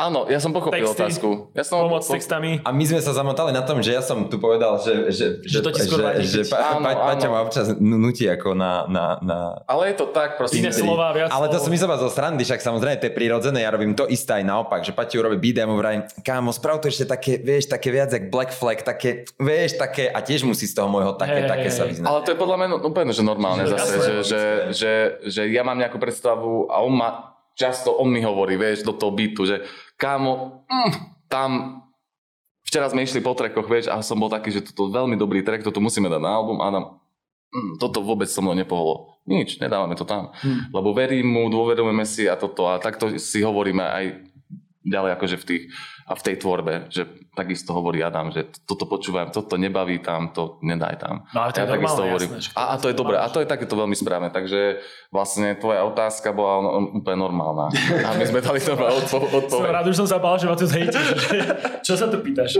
[0.00, 1.52] Áno, ja som pochopil Texty, otázku.
[1.52, 2.64] Ja som pomoc s textami.
[2.64, 5.58] A my sme sa zamotali na tom, že ja som tu povedal, že, že, Že
[5.60, 9.20] to ti že, že pa, Áno, pa, Paťa ma občas nu- nutí ako na, na,
[9.20, 9.38] na
[9.68, 10.56] Ale je to tak, proste.
[10.64, 13.68] Iné slova, viac Ale to som myslel zo srandy, však samozrejme to je prirodzené, ja
[13.68, 16.80] robím to isté aj naopak, že Pati urobí beat a ja mu vrajím, kámo, sprav
[16.80, 20.64] to ešte také, vieš, také viac jak Black Flag, také, vieš, také, a tiež musí
[20.64, 22.08] z toho môjho také, Hej, také sa vyznať.
[22.08, 24.40] Ale to je podľa mňa no- úplne, že normálne Že zase, že, že,
[24.72, 24.92] že,
[25.28, 29.12] že, ja mám nejakú predstavu a on ma, často on mi hovorí, vieš, do toho
[29.12, 29.60] beatu, že
[30.00, 30.90] kámo, mm,
[31.28, 31.84] tam
[32.64, 35.44] včera sme išli po trekoch, vieš, a som bol taký, že toto je veľmi dobrý
[35.44, 36.96] trek, toto musíme dať na album, Adam,
[37.52, 39.20] mm, toto vôbec so mnou nepoholo.
[39.28, 40.32] Nič, nedávame to tam.
[40.40, 40.72] Hm.
[40.72, 44.04] Lebo verím mu, dôverujeme si a toto a takto si hovoríme aj
[44.80, 45.62] ďalej akože v tých
[46.10, 50.58] a v tej tvorbe, že takisto hovorí Adam, že toto počúvam, toto nebaví tam, to
[50.60, 51.22] nedaj tam.
[51.30, 52.30] No ale to je Ja takisto normálne, hovorím.
[52.34, 55.80] jasné, A, a to je dobré, a to je takéto veľmi správne, takže vlastne tvoja
[55.84, 57.70] otázka bola úplne normálna.
[58.06, 59.70] A my sme dali normálnu odpo- Som odpoveď.
[59.70, 61.08] rád, už som sa bál, že ma tu zhejtíš.
[61.80, 62.58] Čo sa tu pýtaš?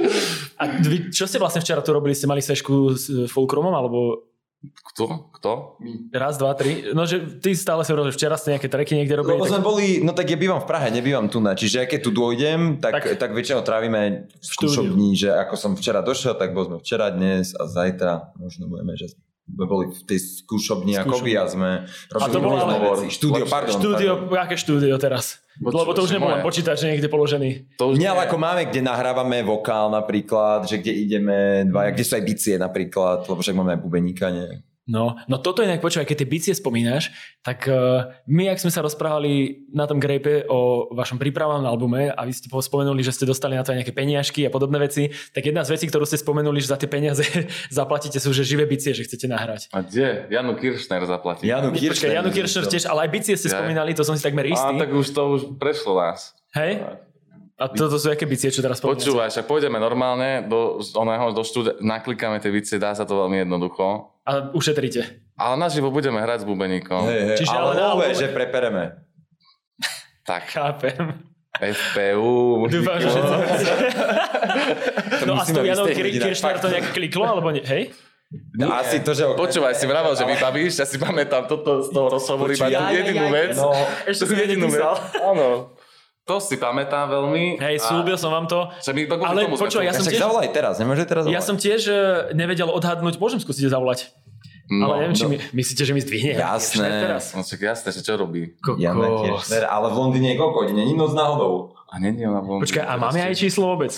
[0.54, 2.12] A vy, čo ste vlastne včera tu robili?
[2.12, 3.72] Ste mali sešku s Fulcrumom?
[3.72, 4.29] Alebo
[4.60, 5.32] Kto?
[5.40, 5.80] Kto?
[6.12, 6.92] raz, dva, tri?
[6.92, 9.40] No, že ty stále si hovoril, že včera ste nejaké treky niekde robili.
[9.40, 9.52] Lebo Tak...
[9.56, 12.10] sme boli, no tak ja bývam v Prahe, nebývam tu na, čiže aj keď tu
[12.12, 16.76] dôjdem, tak, Tak- tak, väčšinou trávime skúšobní, že ako som včera došiel, tak bol sme
[16.84, 19.16] včera, dnes a zajtra, možno budeme, že
[19.50, 21.10] sme boli v tej skúšobni Skúšobni.
[21.10, 21.70] akoby a sme
[22.08, 23.06] robili to bolo rôzne ale- veci.
[23.10, 23.74] Štúdio, pardon.
[23.74, 24.40] Štúdio, pardon.
[24.40, 25.24] aké štúdio teraz?
[25.52, 26.46] Počuj, Lebo to už že nebol len moje.
[26.46, 27.50] počítač niekde položený.
[27.76, 31.36] To už Nie, ale ako máme, kde nahrávame vokál napríklad, že kde ideme
[31.66, 34.64] dvaja, kde sú aj bicie napríklad, lebo však máme aj bubeníka, nie?
[34.90, 37.14] No, no toto inak počúvaj, keď tie bicie spomínaš,
[37.46, 42.20] tak uh, my, ak sme sa rozprávali na tom grape o vašom prípravnom albume a
[42.26, 45.14] vy ste po- spomenuli, že ste dostali na to aj nejaké peniažky a podobné veci,
[45.30, 47.22] tak jedna z vecí, ktorú ste spomenuli, že za tie peniaze
[47.70, 49.70] zaplatíte sú, že živé bicie, že chcete nahrať.
[49.70, 50.26] A kde?
[50.26, 51.46] Janu Kiršner zaplatí.
[51.46, 52.10] Janu Kiršner.
[52.10, 53.62] Janu Kiršner tiež, ale aj bicie ste Ja.
[53.62, 54.74] spomínali, to som si takmer istý.
[54.74, 56.34] A tak už to už prešlo nás.
[56.50, 56.82] Hej?
[57.60, 59.04] A toto sú aké bicie, čo teraz spomínate?
[59.04, 63.44] Počúvaj, však pôjdeme normálne do, oného, do štúdia, naklikáme tie vice, dá sa to veľmi
[63.44, 64.16] jednoducho.
[64.24, 65.28] A ušetríte.
[65.36, 67.04] Ale naživo budeme hrať s bubeníkom.
[67.04, 68.96] Hej, hej, Čiže ale ale nové, že prepereme.
[70.20, 70.52] Tak.
[70.52, 71.26] Chápem.
[71.58, 72.64] FPU.
[72.72, 73.66] Dúfam, že všetci...
[75.26, 77.66] No a s tou Janou Kirchner to nejak kliklo, alebo nie?
[77.66, 77.90] Hej?
[78.54, 79.26] No, asi to, že...
[79.34, 83.02] Počúvaj, si vravel, že vybavíš, ja si pamätám toto z toho rozhovoru iba ja, ja,
[83.02, 83.58] jedinú vec.
[83.58, 83.74] no,
[84.06, 84.86] ešte som jedinú vec.
[85.18, 85.74] Áno.
[86.30, 87.58] To si pamätám veľmi.
[87.58, 88.70] Hej, A- slúbil som vám to.
[88.86, 91.48] Že my Ale počúvaj, ja som tiež- zavolaj teraz, nemôže teraz Ja zavolať?
[91.50, 91.94] som tiež e,
[92.38, 94.14] nevedel odhadnúť, môžem skúsiť zavolať.
[94.70, 95.34] No, ale neviem, či no.
[95.34, 96.38] mi, myslíte, že mi zdvihne?
[96.38, 96.86] Jasné.
[96.86, 97.34] Teraz.
[97.34, 98.54] No však jasné, že čo robí.
[98.62, 98.78] Kokos.
[98.78, 100.70] Kirchner, ale v Londýne je koľko?
[100.70, 101.74] Není noc náhodou.
[101.90, 102.62] A není ona von.
[102.62, 103.90] Počkaj, a máme aj číslo vôbec?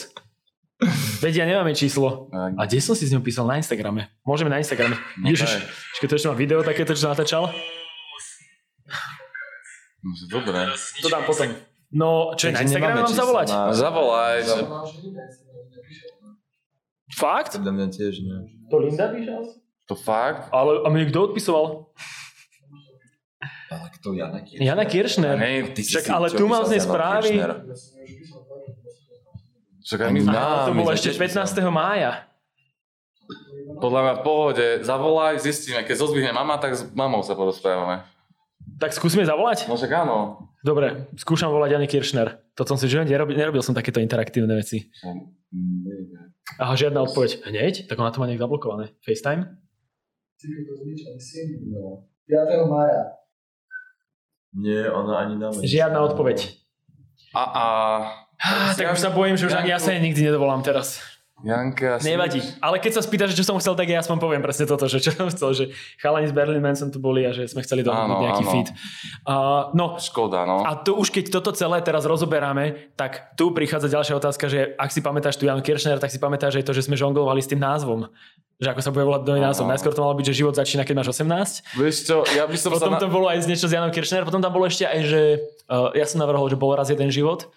[1.21, 2.33] Veď ja nemáme číslo.
[2.33, 3.45] A kde som si s ňou písal?
[3.45, 4.09] Na Instagrame.
[4.25, 4.97] Môžeme na Instagrame.
[5.21, 5.61] No Ježiš,
[5.93, 7.53] počkaj, to ešte mám video takéto, čo natáčal.
[10.03, 10.73] No, Dobre.
[11.05, 11.53] To dám potom.
[11.93, 13.47] No, čo je na Takže Instagrame číslo zavolať?
[13.49, 14.37] na- Zavolaj.
[14.43, 14.67] že-
[17.13, 17.53] Fakt?
[17.53, 18.39] Podľa mňa tiež nie.
[18.67, 19.43] To Linda píšal?
[19.85, 20.49] To fakt?
[20.49, 21.93] Ale a mi kto odpisoval?
[23.69, 24.65] Ale kto Jana Kirchner?
[24.65, 25.37] Jana Kirchner.
[25.37, 27.29] Hej, Ty Však si ale tu mám z nej správy.
[27.31, 27.53] Kirchner?
[29.83, 30.33] Však aj my sme.
[30.65, 31.69] to bolo ešte tiež 15.
[31.69, 32.25] mája.
[33.77, 34.67] Podľa mňa v pohode.
[34.81, 35.83] Zavolaj, zistíme.
[35.83, 38.07] Keď zozvihne mama, tak s mamou sa porozprávame.
[38.79, 39.67] Tak skúsme zavolať?
[39.67, 40.49] No však áno.
[40.63, 42.39] Dobre, skúšam volať Jane Kirchner.
[42.55, 44.95] To som si že nerobil, nerobil som takéto interaktívne veci.
[46.63, 47.43] Aha, žiadna odpoveď.
[47.43, 47.91] Hneď?
[47.91, 48.95] Tak ona to má nejak zablokované.
[49.03, 49.59] FaceTime?
[50.39, 50.47] 5.
[52.71, 53.19] mája.
[54.55, 55.67] Nie, ona ani na mňa.
[55.67, 56.63] Žiadna odpoveď.
[57.35, 57.65] A, a...
[58.43, 61.01] Ah, tak už sa bojím, že už ani ja sa jej nikdy nedovolám teraz.
[61.43, 62.39] Janka, Nevadí.
[62.63, 65.11] Ale keď sa spýtaš, čo som chcel, tak ja aspoň poviem presne toto, že čo
[65.11, 65.65] som chcel, že
[65.99, 68.53] chalani z Berlin Manson tu boli a že sme chceli dohodnúť Áno, nejaký áno.
[68.55, 68.69] feed.
[69.27, 70.63] Uh, no, Škoda, no.
[70.63, 74.91] a tu už keď toto celé teraz rozoberáme, tak tu prichádza ďalšia otázka, že ak
[74.95, 77.59] si pamätáš tu Jan Kirchner, tak si pamätáš aj to, že sme žonglovali s tým
[77.59, 78.07] názvom.
[78.63, 79.67] Že ako sa bude volať nový názov.
[79.67, 81.83] Najskôr to malo byť, že život začína, keď máš 18.
[81.83, 83.03] Vieš čo, ja by som Potom sa...
[83.03, 85.21] to bolo aj z niečo s Janom Kirchner, potom tam bolo ešte aj, že
[85.67, 87.51] uh, ja som navrhol, že bol raz jeden život.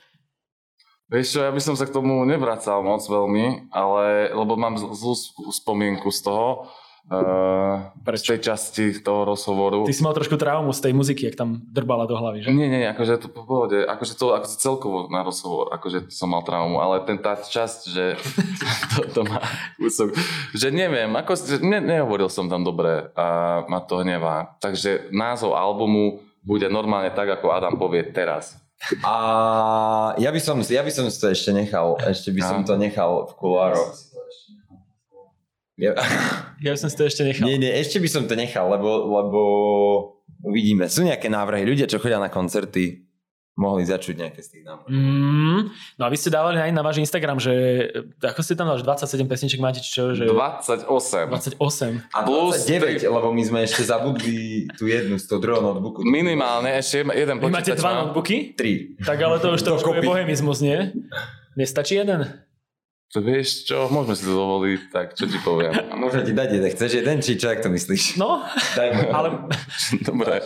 [1.15, 4.91] Vieš čo, ja by som sa k tomu nevracal moc veľmi, ale, lebo mám zl-
[4.91, 6.67] zlú sp- spomienku z toho,
[7.07, 8.35] uh, z Prečo?
[8.35, 9.87] tej časti toho rozhovoru.
[9.87, 12.51] Ty si mal trošku traumu z tej muziky, jak tam drbala do hlavy, že?
[12.51, 16.43] Nie, nie, akože to po pohode, akože to akože celkovo na rozhovor, akože som mal
[16.43, 18.19] traumu, ale ten tá časť, že
[18.99, 19.39] to, to má
[19.79, 20.11] kúsok,
[20.51, 21.31] že neviem, ako,
[21.63, 24.59] ne, nehovoril som tam dobre a ma to hnevá.
[24.59, 28.64] Takže názov albumu bude normálne tak, ako Adam povie teraz.
[29.01, 29.13] A
[30.17, 32.67] ja by som, ja by som si to ešte nechal, ešte by som No.
[32.67, 33.91] to nechal v kulároch.
[35.75, 35.91] Ja,
[36.57, 37.43] Ja by som si to ešte nechal.
[37.45, 39.39] nie, nie, ešte by som to nechal, lebo, lebo
[40.41, 40.87] uvidíme.
[40.87, 41.65] Sú nejaké návrhy.
[41.65, 43.04] Ľudia, čo chodia na koncerty,
[43.55, 44.91] mohli začuť nejaké z tých návrhov.
[44.91, 47.51] Mm, no a vy ste dávali aj na váš Instagram, že
[48.19, 50.85] ako ste tam dali, že 27 pesniček máte, čo, že 28.
[51.55, 52.11] 28.
[52.11, 56.03] A Plus 29, lebo my sme ešte zabudli tú jednu z toho druhého notebooku.
[56.03, 58.35] Minimálne ešte jeden Vy máte počítač dva notebooky?
[58.59, 58.99] Tri.
[58.99, 60.91] Tak ale to už trošku je bohemizmus, nie?
[61.55, 62.27] Nestačí jeden?
[63.15, 65.71] To vieš čo, môžeme si to dovoliť, tak čo ti poviem.
[65.91, 66.67] A môžem ti dať jeden.
[66.67, 68.19] Chceš jeden, či čo, ak to myslíš?
[68.19, 68.43] No,
[68.75, 69.07] Daj mu.
[69.15, 69.27] ale,
[70.03, 70.43] Dobre,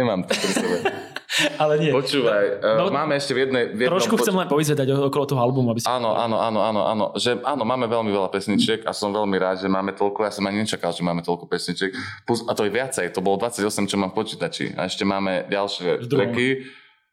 [0.00, 0.76] nemám to pri sebe.
[1.62, 1.90] ale nie.
[1.90, 3.64] Počúvaj, No, no, máme ešte v jednej...
[3.68, 5.86] V jednom Trošku chcem len povyzvedať o- okolo toho albumu, aby si...
[5.86, 9.60] Áno, áno, áno, áno, áno, že áno, máme veľmi veľa pesničiek a som veľmi rád,
[9.60, 11.92] že máme toľko, ja som ani nečakal, že máme toľko pesničiek,
[12.24, 15.46] Plus, a to je viacej, to bolo 28, čo mám v počítači a ešte máme
[15.46, 16.64] ďalšie tracky,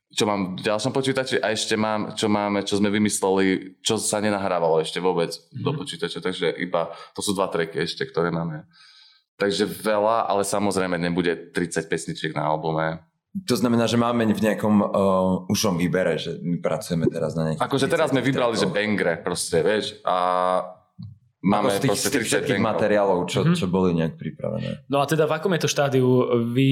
[0.10, 4.18] čo mám v ďalšom počítači a ešte mám, čo máme, čo sme vymysleli, čo sa
[4.18, 5.60] nenahrávalo ešte vôbec Mhm.
[5.60, 8.64] do počítača, takže iba, to sú dva tracky ešte, ktoré máme.
[9.36, 13.04] Takže veľa, ale samozrejme nebude 30 pesničiek na albume.
[13.38, 14.88] To znamená, že máme v nejakom uh,
[15.48, 17.62] ušom výbere, že my pracujeme teraz na nejakých...
[17.62, 20.16] Akože teraz sme 30 vybrali, že bangre proste, vieš, a
[21.38, 23.54] Ako máme z tých, proste z tých 30 všetkých materiálov, čo, Mhm.
[23.54, 24.88] čo boli nejak pripravené.
[24.88, 26.08] No a teda v akom je to štádiu?
[26.50, 26.68] Vy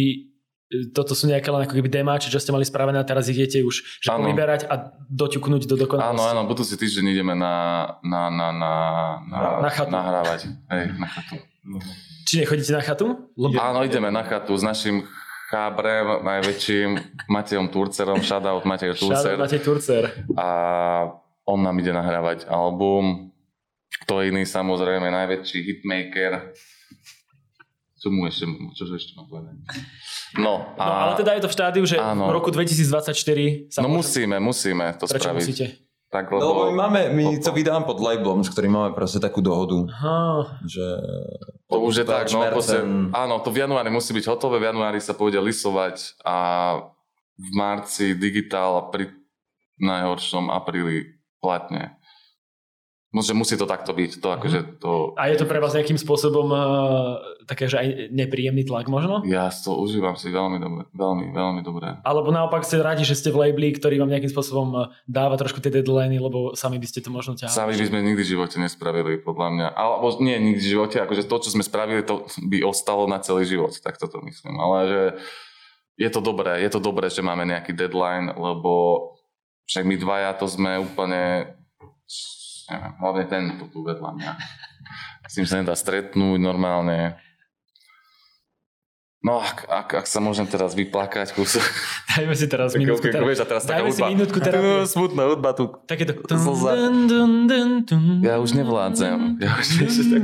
[0.89, 3.99] toto sú nejaké len ako keby demáče, čo ste mali spravené a teraz idete už
[3.99, 4.25] že Áno.
[4.25, 6.29] povyberať a doťuknúť do Áno, dokonalosti.
[6.31, 7.53] áno, budúci týždeň ideme na,
[8.01, 8.73] na, na, na,
[9.21, 9.91] na, Na chatu.
[9.91, 10.49] nahrávať.
[10.65, 11.37] Hej, na chatu.
[12.23, 13.05] Či nechodíte na chatu?
[13.35, 13.53] Lebo...
[13.55, 15.05] Áno, ideme na chatu s našim
[15.53, 16.89] chábrem, najväčším
[17.29, 19.37] Matejom Turcerom, shoutout Matej Turcer.
[19.37, 20.03] Matej Turcer.
[20.33, 20.47] A
[21.45, 23.29] on nám ide nahrávať album.
[24.01, 26.57] Kto iný, samozrejme, najväčší hitmaker.
[27.95, 28.43] Čo mu ešte,
[28.73, 29.55] čo ešte mám povedať?
[30.35, 30.81] No, a...
[30.81, 32.25] No ale teda je to v štádiu, že Áno.
[32.25, 33.13] v roku 2024
[33.69, 35.39] sa No môže- musíme, musíme to Prečo spraviť.
[35.39, 35.65] musíte?
[36.13, 39.17] Tak, No, lebo my máme, my lebo- to vydávam pod labelom, s ktorým máme proste
[39.17, 40.61] takú dohodu, Aha.
[40.61, 40.85] že...
[41.73, 45.01] To už je tak, no, proste, áno, to v januári musí byť hotové, v januári
[45.01, 46.37] sa pôjde lisovať a
[47.33, 49.09] v marci digitál a pri
[49.81, 51.97] najhoršom apríli platne.
[53.21, 54.11] Že musí to takto byť.
[54.25, 55.13] To akože to...
[55.21, 59.21] A je to pre vás nejakým spôsobom uh, také, že aj nepríjemný tlak možno?
[59.27, 62.01] Ja to užívam si veľmi dobre, veľmi, veľmi dobre.
[62.01, 65.61] Alebo naopak ste radi, že ste v labeli, ktorý vám nejakým spôsobom eh, dáva trošku
[65.61, 67.53] tie deadliny, lebo sami by ste to možno ťahali.
[67.53, 69.67] Sami by sme nikdy v živote nespravili, podľa mňa.
[69.77, 73.45] Alebo nie, nikdy v živote, akože to, čo sme spravili, to by ostalo na celý
[73.45, 74.57] život, tak toto myslím.
[74.57, 75.01] Ale že
[76.01, 79.13] je to dobré, je to dobré, že máme nejaký deadline, lebo
[79.69, 81.53] však my dvaja to sme úplne
[82.69, 84.31] neviem, hlavne ten tu vedľa mňa.
[85.29, 87.15] S tým sa nedá stretnúť normálne.
[89.23, 91.63] No, ak, ak, ak sa môžem teraz vyplakať kúsok.
[92.19, 93.31] Dajme si teraz minútku terapie.
[93.31, 94.83] Vieš, a teraz Dajme si minútku terapie.
[94.83, 95.71] Smutná hudba tu.
[95.87, 96.11] Takéto...
[96.27, 96.75] Slza.
[98.19, 99.39] Ja už nevládzem.
[99.39, 100.23] Ja už vieš, tak...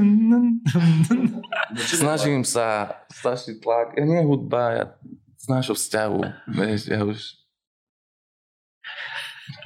[2.03, 3.95] Snažím sa, strašný tlak.
[3.95, 4.85] Ja nie hudba, ja
[5.39, 6.19] z nášho vzťahu.
[6.51, 7.38] Vieš, ja už...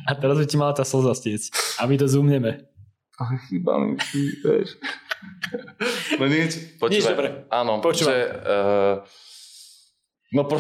[0.04, 1.48] A teraz by ti mala tá slza stiec.
[1.80, 2.68] A my to zoomneme.
[3.14, 3.94] Ale chýba mi,
[4.42, 4.76] vieš.
[6.18, 6.52] No nič,
[6.82, 6.92] počúvaj.
[6.92, 7.28] Nič, dobre.
[7.48, 8.12] Áno, Počúvam.
[8.12, 8.16] že...
[8.44, 8.94] Uh,
[10.34, 10.58] no, pro...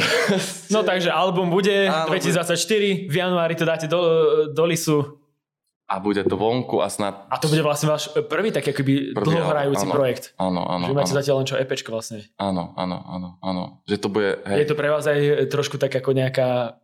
[0.71, 3.99] No takže album bude Áno, 2024, v januári to dáte do,
[4.53, 5.17] do lisu
[5.89, 7.25] A bude to vonku a snad...
[7.27, 9.93] a to bude vlastne váš prvý tak akoby Prvý, dlhohrajúci áno.
[9.93, 10.23] projekt.
[10.39, 11.19] Áno, áno, že máte áno.
[11.19, 12.23] zatiaľ len čo EPčko vlastne.
[12.39, 13.63] Áno, áno, áno, áno.
[13.89, 14.29] Že to bude...
[14.45, 16.79] Je to pre vás aj trošku tak ako nejaká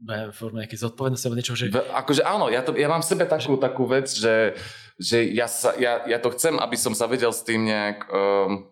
[0.00, 3.24] neviem, forma nejakej zodpovednosti alebo niečo, že Akože áno, ja, to, ja mám v sebe
[3.28, 4.56] takú, takú vec, že,
[4.96, 8.68] že ja, sa, ja, ja to chcem, aby som sa vedel s tým nejak, um,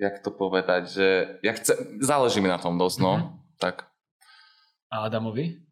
[0.00, 1.06] jak to povedať, že
[1.44, 3.12] ja chcem, záleží mi na tom dosť, no.
[3.16, 3.26] Mhm.
[3.60, 3.90] Tak,
[4.90, 5.70] a Adamovi?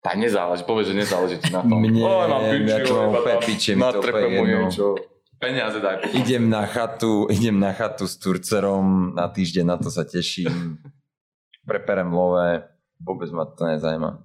[0.00, 1.76] tak nezáleží, povedz, že nezáleží ti na tom.
[1.76, 4.44] Mne, Oj, mám piči, ja iba tam piče, mi to mu jedno.
[4.64, 4.86] niečo.
[5.40, 6.16] Peniaze daj.
[6.16, 10.80] Idem na chatu, idem na chatu s Turcerom na týždeň, na to sa teším.
[11.68, 12.64] Preperem love,
[13.00, 14.20] vôbec ma to nezajíma.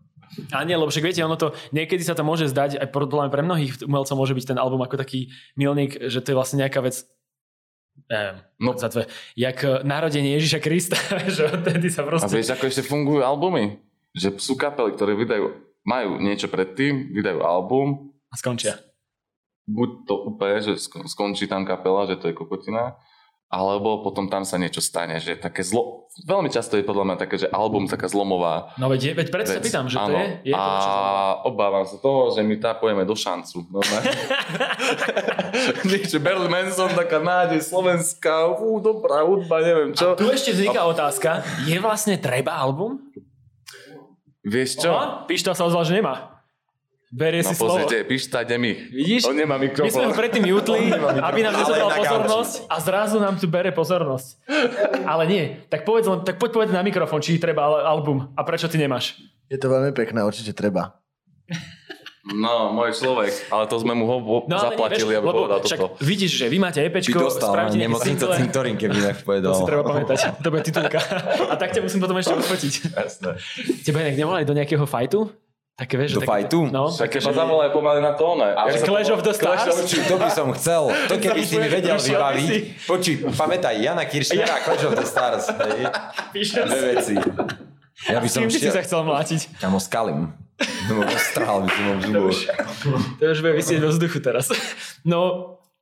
[0.51, 3.39] A nie, lebo však viete, ono to, niekedy sa to môže zdať, aj podľa pre
[3.39, 7.05] mnohých umelcov môže byť ten album ako taký milník, že to je vlastne nejaká vec,
[8.05, 8.73] neviem, No.
[8.73, 10.97] za tvoje, jak eh, narodenie Ježiša Krista,
[11.29, 12.33] že odtedy sa A proste...
[12.33, 13.77] vieš, ako ešte fungujú albumy?
[14.11, 15.45] Že sú kapely, ktoré vydajú,
[15.83, 18.81] majú niečo predtým, vydajú album, A skončia.
[19.65, 22.97] buď to úplne, že sk- skončí tam kapela, že to je kokotina,
[23.55, 26.11] alebo potom tam sa niečo stane, že také zlo...
[26.17, 29.49] Veľmi často je podľa mňa také, že album taká zlomová No veď, je- veď preto
[29.49, 30.17] sa pýtam, že to Áno.
[30.17, 30.67] je, je to A
[31.43, 33.63] obávam sa toho, že my tápujeme do šancu.
[35.85, 40.13] Niečo, Berl Manson, taká nádej slovenská, fú, dobrá hudba, neviem čo.
[40.13, 42.99] Tu ešte vzniká otázka, je vlastne treba album?
[44.43, 44.91] Vieš čo?
[44.91, 46.34] Aha, Pišta sa ozval, že nemá.
[47.15, 47.79] Berie No si slovo.
[47.79, 48.75] pozrite, píšta, ide mi.
[48.75, 49.23] Vidíš?
[49.23, 50.11] On nemá My sme ho mikrofón.
[50.13, 50.91] predtým jutli,
[51.31, 54.43] aby nám nezobral pozornosť a zrazu nám tu bere pozornosť.
[55.07, 55.43] Ale nie.
[55.65, 58.75] Tak povedz len, tak poď povedať na mikrofón, či treba al- album a prečo ty
[58.75, 59.15] nemáš.
[59.47, 60.99] Je to veľmi pekné, určite treba.
[62.25, 65.77] No, môj človek, ale to sme mu ho No zaplatili, nie, aby lebo povedal však
[65.77, 66.01] toto.
[66.01, 69.53] vidíš, že vy máte EPčko, dostal spravíte nemocnica cintorín, keby inak to povedal.
[69.53, 70.97] si treba pamätať, to bude titulka.
[71.45, 72.73] A tak ťa musím potom ešte odfotiť.
[72.91, 73.29] Jasné.
[73.85, 75.44] Teba inak nevolali do nejakého fajtu?
[75.75, 76.59] Také, vieš, Do že také- fajtu?
[76.71, 78.47] No, Tak také, keď ma zavolaj pomaly na tóne.
[78.47, 79.59] Ale to Clash of the Stars?
[79.59, 80.83] Clash of- Počuj, to by som chcel.
[80.87, 82.47] To keby si mi vedel vybaviť.
[82.47, 82.57] si.
[82.81, 85.51] Počuj, pamätaj, Jana Kiršnera a Clash of the Stars.
[85.51, 85.83] hej.
[86.31, 87.15] píšem Dve veci.
[88.07, 88.85] Ja by som kým by si sa šiel...
[88.87, 89.41] chcel mlátiť?
[89.57, 90.31] Kamo s Kalim.
[90.87, 92.39] No, strhal by som ho v zuboch.
[93.19, 94.55] To už bude vysieť vo vzduchu teraz.
[95.03, 95.19] No,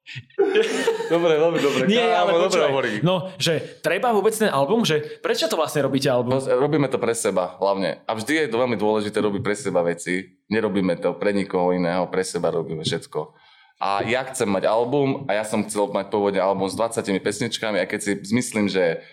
[1.13, 1.81] Dobre, veľmi dobre.
[1.87, 2.69] nie, ale Kámo, dobre počúvaj.
[2.69, 2.91] hovorí.
[3.01, 6.35] No, že treba vôbec ten album, že prečo to vlastne robíte album?
[6.35, 8.03] No, Robíme to pre seba hlavne.
[8.03, 10.43] A vždy je to veľmi dôležité robiť pre seba veci.
[10.51, 13.31] Nerobíme to pre nikoho iného, pre seba robíme všetko.
[13.79, 17.79] A ja chcem mať album a ja som chcel mať pôvodne album s 20 pesničkami
[17.79, 19.03] a keď si zmyslím, že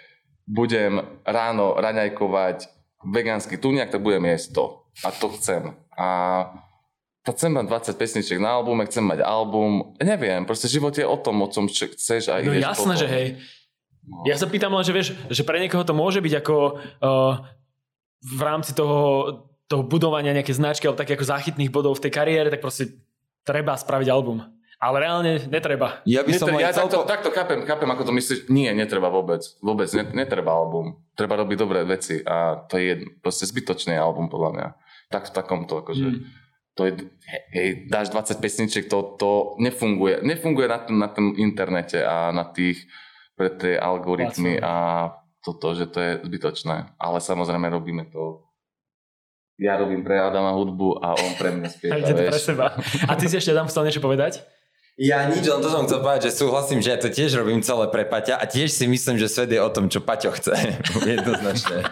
[0.47, 2.67] budem ráno raňajkovať
[3.03, 4.65] vegánsky tuniak, tak budem jesť to.
[5.07, 5.75] A to chcem.
[5.95, 6.09] A
[7.25, 11.45] chcem mať 20 pesničiek na albume, chcem mať album, neviem, proste život je o tom,
[11.45, 13.01] o čom čo chceš a No jasné, potom.
[13.01, 13.27] že hej.
[14.25, 16.57] Ja sa pýtam len, že vieš, že pre niekoho to môže byť ako
[17.05, 17.45] uh,
[18.25, 18.99] v rámci toho,
[19.69, 22.97] toho budovania nejaké značky alebo také ako záchytných bodov v tej kariére, tak proste
[23.45, 24.41] treba spraviť album.
[24.81, 26.01] Ale reálne netreba.
[26.09, 26.89] Ja by som Netre- ja chcel...
[26.89, 28.49] takto, takto chápem, chápem, ako to myslíš.
[28.49, 29.45] Nie, netreba vôbec.
[29.61, 30.97] Vôbec net, netreba album.
[31.13, 34.69] Treba robiť dobré veci a to je jedno, proste zbytočný album podľa mňa.
[35.13, 36.01] Tak v takomto, akože.
[36.01, 36.21] Mm.
[36.79, 37.11] To je,
[37.51, 40.23] hej, dáš 20 pesničiek, to, to nefunguje.
[40.23, 42.87] Nefunguje na tom, na tom internete a na tých
[43.35, 45.09] pre tie algoritmy a
[45.41, 46.95] toto, že to je zbytočné.
[47.01, 48.51] Ale samozrejme robíme to
[49.61, 52.67] ja robím pre Adama hudbu a on pre mňa spieva, A ide to pre seba.
[53.05, 54.41] A ty si ešte tam chcel niečo povedať?
[54.97, 57.89] Ja nič, len to som chcel povedať, že súhlasím, že ja to tiež robím celé
[57.93, 60.81] pre Paťa a tiež si myslím, že svet je o tom, čo Paťo chce.
[61.13, 61.85] Jednoznačne.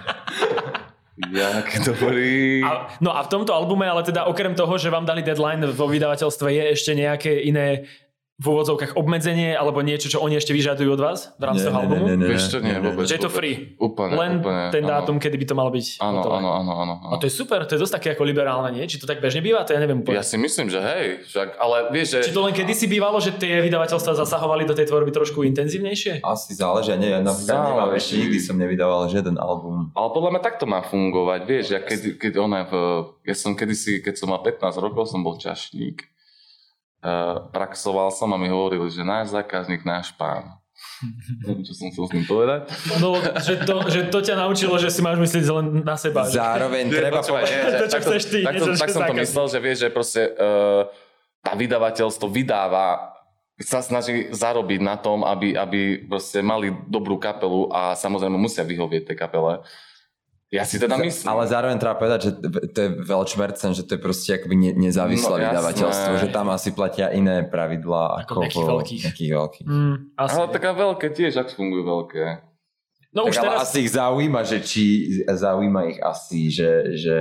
[1.19, 2.63] Jak dobrý.
[2.63, 5.91] A, no a v tomto albume, ale teda okrem toho, že vám dali deadline vo
[5.91, 7.91] vydavateľstve, je ešte nejaké iné
[8.39, 12.07] v úvodzovkách obmedzenie alebo niečo, čo oni ešte vyžadujú od vás v rámci toho albumu?
[12.23, 13.11] Vieš čo, nie, vôbec.
[13.11, 13.75] Že je to free.
[13.75, 14.63] Úplne, Len úplne.
[14.71, 14.91] ten áno.
[14.95, 16.95] dátum, kedy by to malo byť Áno, áno, áno, áno.
[17.03, 17.13] áno.
[17.13, 18.87] A to je super, to je dosť také ako liberálne, nie?
[18.87, 19.67] Či to tak bežne býva?
[19.67, 20.23] To ja neviem úplne.
[20.23, 22.37] Ja si myslím, že hej, však, ale vieš, Či že...
[22.39, 26.23] to len kedysi bývalo, že tie vydavateľstva zasahovali do tej tvorby trošku intenzívnejšie?
[26.23, 29.91] Asi záleží, ja neviem, napríklad nemám, ešte nikdy som nevydával žiaden album.
[29.99, 32.73] Ale podľa mňa takto má fungovať, vieš, ja keď, keď ona v,
[33.27, 36.07] ja som kedysi, keď som mal 15 rokov, som bol čašník.
[37.49, 40.59] Praxoval som a mi hovorili, že náš zákazník, náš pán.
[41.43, 42.61] Neviem, čo som chcel s tým povedať.
[42.99, 46.27] No, že to, že to ťa naučilo, že si máš myslieť len na seba.
[46.27, 49.47] že- Zároveň treba povedať, že- To, čo tak chceš ty, to, tak som to myslel,
[49.47, 50.91] že vieš, že proste uh,
[51.41, 53.15] tá vydavateľstvo vydáva
[53.59, 59.03] sa snaží zarobiť na tom, aby, aby proste mali dobrú kapelu a samozrejme musia vyhovieť
[59.11, 59.67] tej kapele.
[60.49, 61.29] Ja si teda myslím.
[61.29, 62.31] Ale zároveň treba povedať, že
[62.73, 66.73] to je Welchmercen, že to je proste akoby ne, nezávislé No, vydavateľstvo, že tam asi
[66.73, 69.03] platia iné pravidlá Ako ako, nejakých veľkých.
[69.05, 69.67] Nejakých veľkých.
[69.69, 70.37] Mm, asi.
[70.41, 72.25] Ale taká veľké tiež, ak fungujú veľké.
[73.13, 73.69] no už tak ale teraz...
[73.69, 74.85] asi ich zaujíma, že či
[75.29, 77.17] zaujíma ich asi, že, že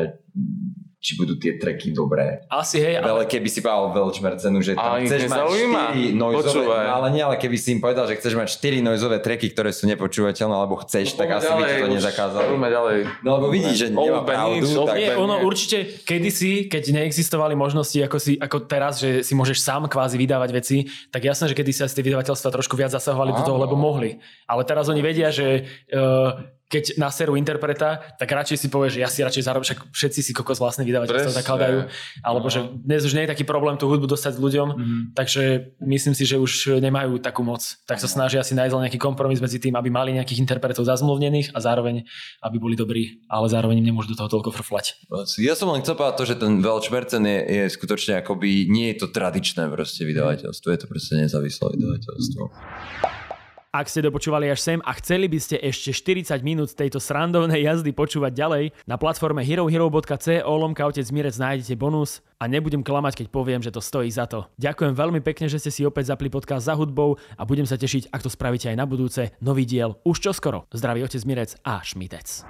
[0.97, 2.41] či budú tie treky dobré.
[2.49, 3.05] Asi hej, ale...
[3.05, 5.83] Ale keby si povedal Welchmercenu, že tam chceš mať nezaujíma.
[5.93, 6.85] 4 noizové, Počúvaj.
[6.89, 9.69] no ale nie, ale keby si im povedal, že chceš mať 4 noizové treky, ktoré
[9.69, 12.49] sú nepočúvateľné, alebo chceš, tak asi by ti to nezakázali.
[12.57, 12.97] Ďalej.
[13.21, 15.45] No lebo vidíš, že nemá pravdu, nič, tak Nie, ono nie.
[15.45, 20.49] určite kedysi, keď neexistovali možnosti ako, si, ako teraz, že si môžeš sám kvázi vydávať
[20.51, 20.77] veci,
[21.13, 23.69] tak jasné, že kedysi asi tie vydavateľstva trošku viac zasahovali do toho, Áno.
[23.69, 24.17] lebo mohli.
[24.49, 29.07] Ale teraz oni vedia, že uh, keď naserú interpreta, tak radšej si povie, že ja
[29.07, 31.39] si radšej zarobím, však všetci si kokos vydavateľstva Presne.
[31.39, 31.79] zakladajú,
[32.19, 32.53] alebo No.
[32.53, 34.67] že dnes už nie je taký problém tú hudbu dostať ľuďom,
[35.15, 37.63] takže myslím si, že už nemajú takú moc.
[37.87, 41.59] Tak sa snažia si nájsť nejaký kompromis medzi tým, aby mali nejakých interpretov zazmluvnených a
[41.63, 42.03] zároveň,
[42.43, 45.07] aby boli dobrí, ale zároveň im nemôžu do toho toľko frflať.
[45.39, 49.03] Ja som len chcel povedať to, že ten Welchmercen je, je skutočne akoby, nie je
[49.03, 52.43] to tradičné proste vydavateľstvo, je to proste nezávislé vydavateľstvo.
[53.75, 57.91] Ak ste dopočúvali až sem a chceli by ste ešte 40 minút tejto srandovnej jazdy
[57.91, 63.59] počúvať ďalej, na platforme herohero.co lomka otec Mirec nájdete bonus a nebudem klamať, keď poviem,
[63.59, 64.47] že to stojí za to.
[64.55, 68.07] Ďakujem veľmi pekne, že ste si opäť zapli podcast za hudbou a budem sa tešiť,
[68.15, 69.35] ak to spravíte aj na budúce.
[69.43, 70.63] Nový diel už čoskoro.
[70.71, 72.47] Zdraví otec Mirec a Šmitec.